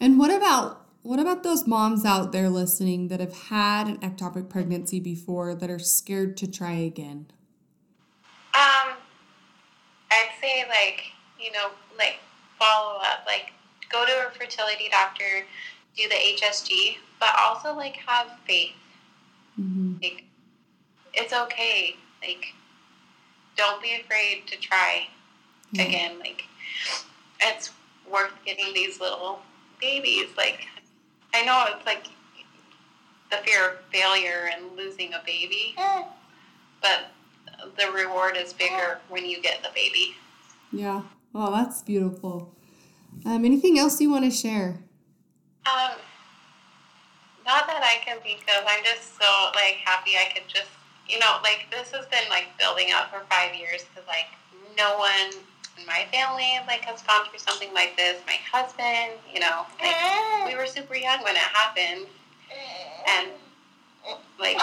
And 0.00 0.18
what 0.18 0.30
about 0.30 0.78
what 1.02 1.18
about 1.18 1.42
those 1.42 1.66
moms 1.66 2.04
out 2.04 2.30
there 2.30 2.50
listening 2.50 3.08
that 3.08 3.20
have 3.20 3.34
had 3.44 3.86
an 3.86 3.98
ectopic 3.98 4.50
pregnancy 4.50 5.00
before 5.00 5.54
that 5.54 5.70
are 5.70 5.78
scared 5.78 6.36
to 6.38 6.50
try 6.50 6.72
again? 6.72 7.26
Um, 8.54 8.96
I'd 10.10 10.28
say 10.40 10.64
like 10.68 11.04
you 11.38 11.52
know 11.52 11.68
like 11.96 12.18
follow 12.58 12.98
up, 12.98 13.24
like 13.26 13.52
go 13.90 14.04
to 14.04 14.26
a 14.26 14.30
fertility 14.30 14.88
doctor, 14.90 15.46
do 15.96 16.08
the 16.08 16.14
HSG, 16.14 16.96
but 17.18 17.30
also 17.38 17.74
like 17.74 17.96
have 17.96 18.26
faith. 18.46 18.72
Like, 20.02 20.24
it's 21.12 21.32
okay. 21.32 21.96
Like, 22.22 22.54
don't 23.60 23.82
be 23.82 23.92
afraid 24.00 24.46
to 24.46 24.56
try 24.56 25.06
Yeah. 25.72 25.82
again. 25.82 26.18
Like, 26.18 26.44
it's 27.42 27.70
worth 28.10 28.32
getting 28.44 28.72
these 28.72 28.98
little 29.00 29.42
babies. 29.80 30.28
Like, 30.36 30.66
I 31.34 31.42
know 31.44 31.66
it's 31.68 31.84
like 31.84 32.06
the 33.30 33.36
fear 33.44 33.70
of 33.72 33.78
failure 33.92 34.50
and 34.52 34.76
losing 34.76 35.12
a 35.12 35.22
baby, 35.24 35.76
but 36.80 37.12
the 37.78 37.90
reward 37.92 38.36
is 38.36 38.52
bigger 38.54 38.98
when 39.10 39.26
you 39.26 39.40
get 39.42 39.62
the 39.62 39.68
baby. 39.74 40.16
Yeah. 40.72 41.02
Oh, 41.34 41.52
that's 41.52 41.82
beautiful. 41.82 42.54
Um, 43.26 43.44
anything 43.44 43.78
else 43.78 44.00
you 44.00 44.10
want 44.10 44.24
to 44.24 44.30
share? 44.30 44.78
Um, 45.66 45.92
not 47.46 47.66
that 47.66 47.82
I 47.82 48.02
can 48.04 48.20
think 48.20 48.42
of. 48.56 48.64
I'm 48.66 48.82
just 48.82 49.16
so 49.20 49.50
like 49.54 49.76
happy 49.84 50.12
I 50.16 50.32
could 50.32 50.48
just, 50.48 50.70
you 51.10 51.18
know, 51.18 51.38
like 51.42 51.66
this 51.70 51.90
has 51.90 52.06
been 52.06 52.28
like 52.30 52.46
building 52.58 52.92
up 52.94 53.10
for 53.10 53.20
five 53.28 53.54
years 53.54 53.84
because 53.84 54.06
like 54.06 54.30
no 54.78 54.96
one 54.96 55.34
in 55.78 55.86
my 55.86 56.06
family 56.12 56.58
like 56.66 56.82
has 56.82 57.02
gone 57.02 57.26
through 57.28 57.38
something 57.38 57.72
like 57.74 57.96
this. 57.96 58.20
My 58.26 58.38
husband, 58.50 59.18
you 59.32 59.40
know, 59.40 59.66
like 59.80 59.94
mm. 59.94 60.46
we 60.46 60.54
were 60.56 60.66
super 60.66 60.94
young 60.94 61.22
when 61.22 61.34
it 61.34 61.48
happened, 61.50 62.06
mm. 62.06 63.08
and 63.08 63.28
like 64.38 64.58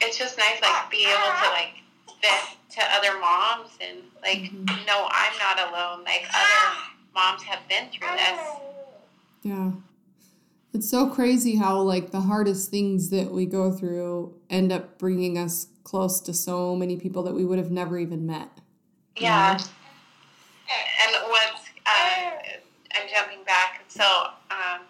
it's 0.00 0.18
just 0.18 0.38
nice 0.38 0.60
like 0.62 0.90
be 0.90 1.04
able 1.04 1.32
to 1.42 1.48
like 1.50 1.82
vent 2.22 2.56
to 2.70 2.80
other 2.94 3.18
moms 3.18 3.70
and 3.80 3.98
like 4.22 4.50
Mhm. 4.50 4.86
no, 4.86 5.08
I'm 5.10 5.38
not 5.38 5.58
alone. 5.58 6.04
Like 6.04 6.24
other 6.32 6.78
moms 7.14 7.42
have 7.42 7.66
been 7.68 7.88
through 7.90 8.16
this. 8.16 8.40
Mm. 8.40 8.60
Yeah. 9.42 9.70
It's 10.74 10.88
so 10.88 11.06
crazy 11.06 11.56
how, 11.56 11.80
like, 11.80 12.10
the 12.12 12.22
hardest 12.22 12.70
things 12.70 13.10
that 13.10 13.30
we 13.30 13.44
go 13.44 13.70
through 13.70 14.34
end 14.48 14.72
up 14.72 14.98
bringing 14.98 15.36
us 15.36 15.66
close 15.84 16.18
to 16.20 16.32
so 16.32 16.74
many 16.74 16.96
people 16.96 17.22
that 17.24 17.34
we 17.34 17.44
would 17.44 17.58
have 17.58 17.70
never 17.70 17.98
even 17.98 18.24
met. 18.24 18.48
Yeah. 19.16 19.52
And 19.52 21.16
what's, 21.28 21.68
uh, 21.86 22.30
I'm 22.94 23.08
jumping 23.12 23.44
back. 23.44 23.84
So, 23.88 24.04
um, 24.50 24.80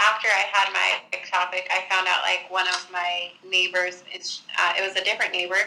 after 0.00 0.28
I 0.28 0.44
had 0.50 0.72
my 0.72 1.02
ectopic, 1.12 1.70
I 1.70 1.84
found 1.88 2.08
out 2.08 2.22
like 2.22 2.50
one 2.50 2.66
of 2.66 2.88
my 2.90 3.30
neighbors, 3.48 4.02
it's, 4.12 4.42
uh, 4.58 4.72
it 4.76 4.86
was 4.86 4.96
a 4.96 5.04
different 5.04 5.32
neighbor, 5.32 5.58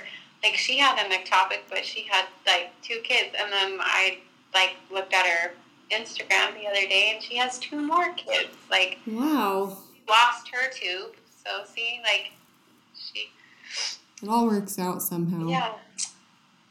like 0.44 0.56
she 0.56 0.78
had 0.78 0.98
an 1.00 1.12
ectopic, 1.12 1.60
but 1.70 1.86
she 1.86 2.06
had 2.10 2.26
like 2.46 2.72
two 2.82 3.00
kids. 3.04 3.36
And 3.40 3.52
then 3.52 3.78
I 3.80 4.18
like 4.54 4.76
looked 4.92 5.14
at 5.14 5.26
her 5.26 5.52
Instagram 5.94 6.54
the 6.60 6.68
other 6.68 6.88
day 6.88 7.12
and 7.14 7.24
she 7.24 7.38
has 7.38 7.60
two 7.60 7.82
more 7.82 8.12
kids. 8.14 8.50
Like, 8.70 9.00
Wow. 9.08 9.78
lost 10.08 10.50
her 10.52 10.70
tube. 10.72 11.16
So, 11.46 11.64
see, 11.74 12.00
like, 12.04 12.32
she, 12.96 13.30
It 14.22 14.30
all 14.30 14.46
works 14.48 14.80
out 14.80 15.02
somehow. 15.02 15.48
yeah, 15.48 15.74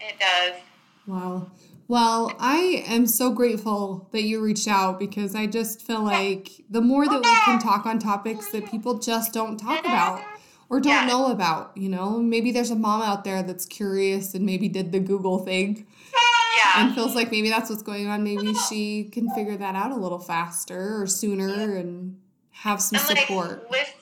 it 0.01 0.14
does. 0.18 0.61
Wow. 1.07 1.51
Well, 1.89 2.35
I 2.39 2.85
am 2.87 3.07
so 3.07 3.31
grateful 3.33 4.09
that 4.12 4.23
you 4.23 4.41
reached 4.41 4.68
out 4.68 4.99
because 4.99 5.35
I 5.35 5.47
just 5.47 5.83
feel 5.83 6.01
like 6.03 6.49
the 6.70 6.81
more 6.81 7.05
that 7.07 7.18
we 7.23 7.37
can 7.45 7.59
talk 7.59 7.85
on 7.85 7.99
topics 7.99 8.51
that 8.53 8.70
people 8.70 8.99
just 8.99 9.35
don't 9.35 9.59
talk 9.59 9.81
about 9.81 10.23
or 10.70 10.81
don't 10.81 10.93
Yeah. 10.93 11.07
know 11.07 11.27
about, 11.31 11.73
you 11.77 11.91
know, 11.91 12.18
maybe 12.18 12.51
there's 12.51 12.70
a 12.70 12.77
mom 12.77 13.03
out 13.03 13.25
there 13.25 13.43
that's 13.43 13.66
curious 13.66 14.33
and 14.33 14.47
maybe 14.47 14.68
did 14.68 14.91
the 14.93 15.01
Google 15.01 15.41
thing 15.41 15.87
Yeah. 16.55 16.84
and 16.86 16.94
feels 16.94 17.14
like 17.14 17.30
maybe 17.30 17.48
that's 17.50 17.70
what's 17.70 17.82
going 17.82 18.07
on. 18.09 18.22
Maybe 18.24 18.53
she 18.55 19.05
can 19.05 19.30
figure 19.30 19.57
that 19.57 19.74
out 19.74 19.90
a 19.90 19.96
little 19.96 20.18
faster 20.18 21.00
or 21.00 21.07
sooner 21.07 21.74
and 21.76 22.18
have 22.53 22.80
some 22.80 22.98
and 22.98 23.09
like 23.09 23.26
support. 23.26 23.70
listen 23.70 23.94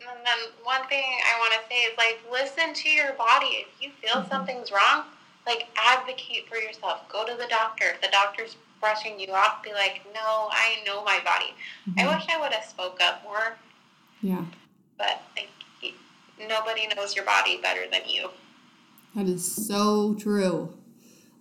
and 0.00 0.26
then 0.26 0.38
one 0.64 0.80
thing 0.88 1.04
i 1.04 1.38
want 1.38 1.52
to 1.52 1.68
say 1.68 1.80
is 1.82 1.96
like 1.98 2.18
listen 2.32 2.72
to 2.74 2.88
your 2.88 3.12
body 3.12 3.46
if 3.46 3.66
you 3.80 3.90
feel 4.00 4.20
Mm-hmm. 4.22 4.30
something's 4.30 4.72
wrong 4.72 5.04
like 5.46 5.68
advocate 5.76 6.48
for 6.48 6.56
yourself 6.56 7.06
go 7.10 7.24
to 7.26 7.34
the 7.36 7.46
doctor 7.48 7.84
if 7.94 8.00
the 8.00 8.08
doctor's 8.10 8.56
brushing 8.80 9.20
you 9.20 9.30
off 9.32 9.62
be 9.62 9.72
like 9.74 10.00
no 10.14 10.48
i 10.50 10.78
know 10.86 11.04
my 11.04 11.20
body 11.24 11.52
i 11.98 12.02
Mhm. 12.04 12.16
wish 12.16 12.26
i 12.34 12.40
would 12.40 12.52
have 12.52 12.64
spoke 12.64 12.98
up 13.02 13.22
more 13.22 13.56
Yeah, 14.22 14.44
but 14.98 15.20
like 15.36 15.48
nobody 16.48 16.88
knows 16.96 17.14
your 17.14 17.24
body 17.26 17.60
better 17.60 17.82
than 17.92 18.02
you 18.08 18.30
that 19.14 19.26
is 19.26 19.44
so 19.68 20.14
true. 20.14 20.72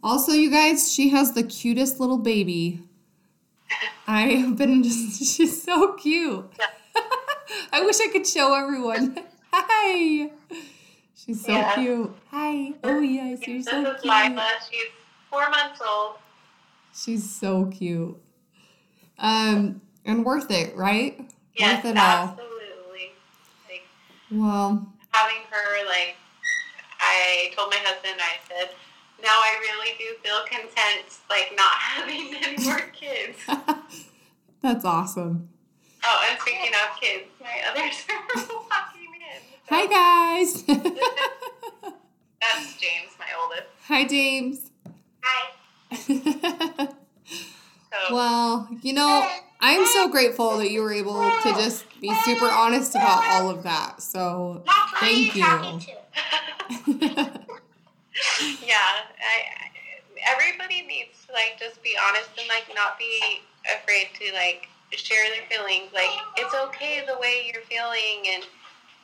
Also, 0.04 0.32
you 0.32 0.50
guys, 0.50 0.92
she 0.92 1.10
has 1.10 1.34
the 1.34 1.44
cutest 1.44 2.00
little 2.00 2.18
baby. 2.18 2.82
I 4.08 4.22
have 4.30 4.56
been 4.58 4.82
just, 4.84 5.36
she's 5.36 5.62
so 5.62 5.94
cute. 5.94 6.46
I 7.72 7.82
wish 7.84 8.00
I 8.00 8.08
could 8.12 8.26
show 8.28 8.54
everyone. 8.54 9.18
Hi. 9.52 10.32
She's 11.16 11.44
so 11.46 11.52
Yeah. 11.52 11.76
cute. 11.76 12.16
Hi. 12.32 12.74
Oh, 12.84 13.00
yes, 13.02 13.46
you're 13.48 13.58
this 13.58 13.68
so 13.70 13.82
is 13.82 14.02
cute. 14.02 14.06
lila 14.14 14.50
she's 14.72 14.88
four 15.30 15.50
months 15.50 15.82
old 15.88 16.16
She's 16.94 17.30
so 17.30 17.66
cute. 17.68 18.18
Um, 19.20 19.82
and 20.06 20.26
worth 20.26 20.50
it, 20.50 20.76
right? 20.76 21.20
yes 21.56 21.84
worth 21.84 21.94
it 21.94 21.98
all. 21.98 22.04
absolutely 22.30 23.12
like 23.70 23.84
Well, 24.32 24.88
having 25.12 25.38
her 25.50 25.86
like 25.88 26.16
I 27.00 27.52
told 27.56 27.70
my 27.72 27.78
husband 27.82 28.16
I 28.20 28.38
said 28.48 28.70
now 29.22 29.30
I 29.30 29.58
really 29.62 29.98
do 29.98 30.16
feel 30.24 30.40
content 30.46 31.06
like 31.30 31.54
not 31.56 31.72
having 31.74 32.36
any 32.36 32.64
more 32.64 32.82
kids. 32.94 33.38
that's 34.62 34.86
awesome. 34.86 35.50
Oh, 36.04 36.28
and 36.30 36.40
speaking 36.40 36.72
of 36.74 37.00
kids, 37.00 37.26
my 37.42 37.62
others 37.70 38.06
are 38.10 38.48
walking 38.70 39.14
in. 39.16 39.42
Hi, 39.68 39.86
guys. 39.86 40.64
That's 42.40 42.78
James, 42.80 43.12
my 43.20 43.28
oldest. 43.42 43.68
Hi, 43.88 44.06
James. 44.08 44.72
Hi. 45.22 46.90
So 47.92 48.14
well, 48.14 48.70
you 48.82 48.94
know, 48.94 49.28
I'm 49.60 49.86
so 49.88 50.10
grateful 50.10 50.58
that 50.58 50.70
you 50.70 50.82
were 50.82 50.94
able 50.94 51.20
to 51.20 51.50
just 51.54 51.86
be 52.00 52.14
super 52.24 52.46
honest 52.46 52.92
about 52.96 53.24
all 53.28 53.50
of 53.50 53.64
that. 53.64 54.02
So, 54.02 54.64
thank 55.00 55.36
you. 55.36 57.32
Yeah, 58.66 59.06
I, 59.20 59.70
everybody 60.28 60.82
needs 60.82 61.26
to 61.28 61.34
like 61.34 61.58
just 61.60 61.82
be 61.84 61.96
honest 62.08 62.30
and 62.38 62.48
like 62.48 62.66
not 62.76 62.98
be 62.98 63.42
afraid 63.66 64.08
to 64.20 64.34
like 64.34 64.68
share 64.92 65.26
their 65.30 65.46
feelings. 65.50 65.92
Like 65.94 66.10
it's 66.38 66.54
okay 66.54 67.04
the 67.08 67.18
way 67.20 67.52
you're 67.52 67.64
feeling 67.64 68.34
and 68.34 68.44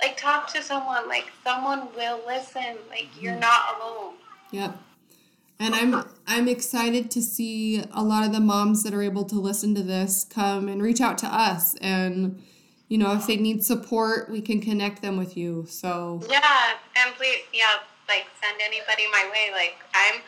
like 0.02 0.18
talk 0.18 0.52
to 0.54 0.62
someone. 0.62 1.08
Like 1.08 1.26
someone 1.44 1.88
will 1.96 2.22
listen. 2.26 2.78
Like 2.90 3.10
you're 3.20 3.34
mm-hmm. 3.34 3.42
not 3.42 3.80
alone. 3.80 4.14
Yep. 4.52 4.78
And 5.60 5.74
I'm 5.74 6.06
I'm 6.28 6.48
excited 6.48 7.10
to 7.12 7.22
see 7.22 7.84
a 7.94 8.04
lot 8.04 8.26
of 8.26 8.34
the 8.34 8.42
moms 8.42 8.84
that 8.84 8.94
are 8.94 9.02
able 9.02 9.24
to 9.26 9.36
listen 9.36 9.74
to 9.76 9.84
this 9.84 10.26
come 10.26 10.68
and 10.68 10.82
reach 10.82 11.00
out 11.00 11.18
to 11.20 11.28
us 11.28 11.76
and 11.76 12.42
you 12.88 13.00
know, 13.00 13.14
if 13.14 13.26
they 13.26 13.38
need 13.38 13.66
support, 13.66 14.30
we 14.30 14.42
can 14.42 14.62
connect 14.62 15.02
them 15.02 15.18
with 15.18 15.36
you. 15.36 15.66
So, 15.68 16.22
Yeah, 16.30 16.74
and 16.96 17.16
please, 17.16 17.40
yeah, 17.52 17.80
like 18.08 18.26
send 18.42 18.60
anybody 18.62 19.04
my 19.12 19.30
way. 19.32 19.52
Like 19.52 19.76
I'm 19.94 20.22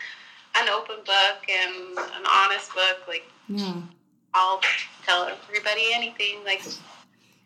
an 0.61 0.69
open 0.69 0.97
book 1.05 1.49
and 1.49 1.97
an 1.97 2.25
honest 2.29 2.73
book. 2.73 3.07
Like 3.07 3.23
yeah. 3.47 3.81
I'll 4.33 4.61
tell 5.05 5.27
everybody 5.27 5.93
anything. 5.93 6.43
Like 6.45 6.61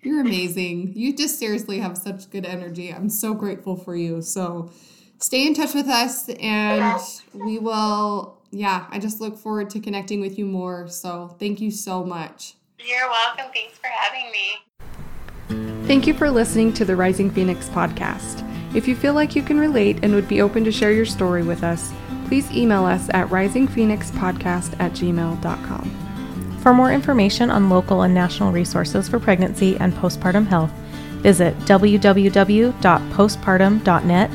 You're 0.01 0.21
amazing. 0.21 0.93
You 0.95 1.15
just 1.15 1.39
seriously 1.39 1.79
have 1.79 1.97
such 1.97 2.29
good 2.29 2.45
energy. 2.45 2.93
I'm 2.93 3.09
so 3.09 3.34
grateful 3.34 3.75
for 3.75 3.95
you. 3.95 4.21
So 4.21 4.71
stay 5.19 5.47
in 5.47 5.53
touch 5.53 5.73
with 5.73 5.88
us 5.88 6.27
and 6.29 6.99
we 7.34 7.59
will, 7.59 8.38
yeah, 8.51 8.88
I 8.89 8.99
just 8.99 9.21
look 9.21 9.38
forward 9.38 9.69
to 9.71 9.79
connecting 9.79 10.19
with 10.19 10.38
you 10.38 10.45
more. 10.45 10.88
So 10.88 11.36
thank 11.39 11.61
you 11.61 11.71
so 11.71 12.03
much. 12.03 12.55
you're 12.79 13.07
welcome. 13.07 13.45
Thanks 13.53 13.77
for 13.77 13.88
having 13.88 14.32
me. 14.32 15.88
Thank 15.88 16.07
you 16.07 16.13
for 16.13 16.32
listening 16.32 16.73
to 16.73 16.86
the 16.86 16.95
Rising 16.95 17.29
Phoenix 17.29 17.69
podcast. 17.69 18.47
If 18.74 18.88
you 18.88 18.95
feel 18.95 19.13
like 19.13 19.36
you 19.36 19.43
can 19.43 19.59
relate 19.59 19.99
and 20.01 20.15
would 20.15 20.28
be 20.28 20.41
open 20.41 20.63
to 20.63 20.72
share 20.72 20.93
your 20.93 21.05
story 21.05 21.43
with 21.43 21.63
us, 21.63 21.93
please 22.28 22.49
email 22.51 22.86
us 22.86 23.07
at 23.13 23.28
risingphoenixpodcast 23.28 24.80
at 24.80 24.93
gmail.com. 24.93 26.57
For 26.61 26.74
more 26.74 26.93
information 26.93 27.49
on 27.49 27.69
local 27.69 28.03
and 28.03 28.13
national 28.13 28.51
resources 28.51 29.09
for 29.09 29.19
pregnancy 29.19 29.76
and 29.78 29.91
postpartum 29.93 30.45
health, 30.47 30.72
visit 31.22 31.57
www.postpartum.net 31.59 34.32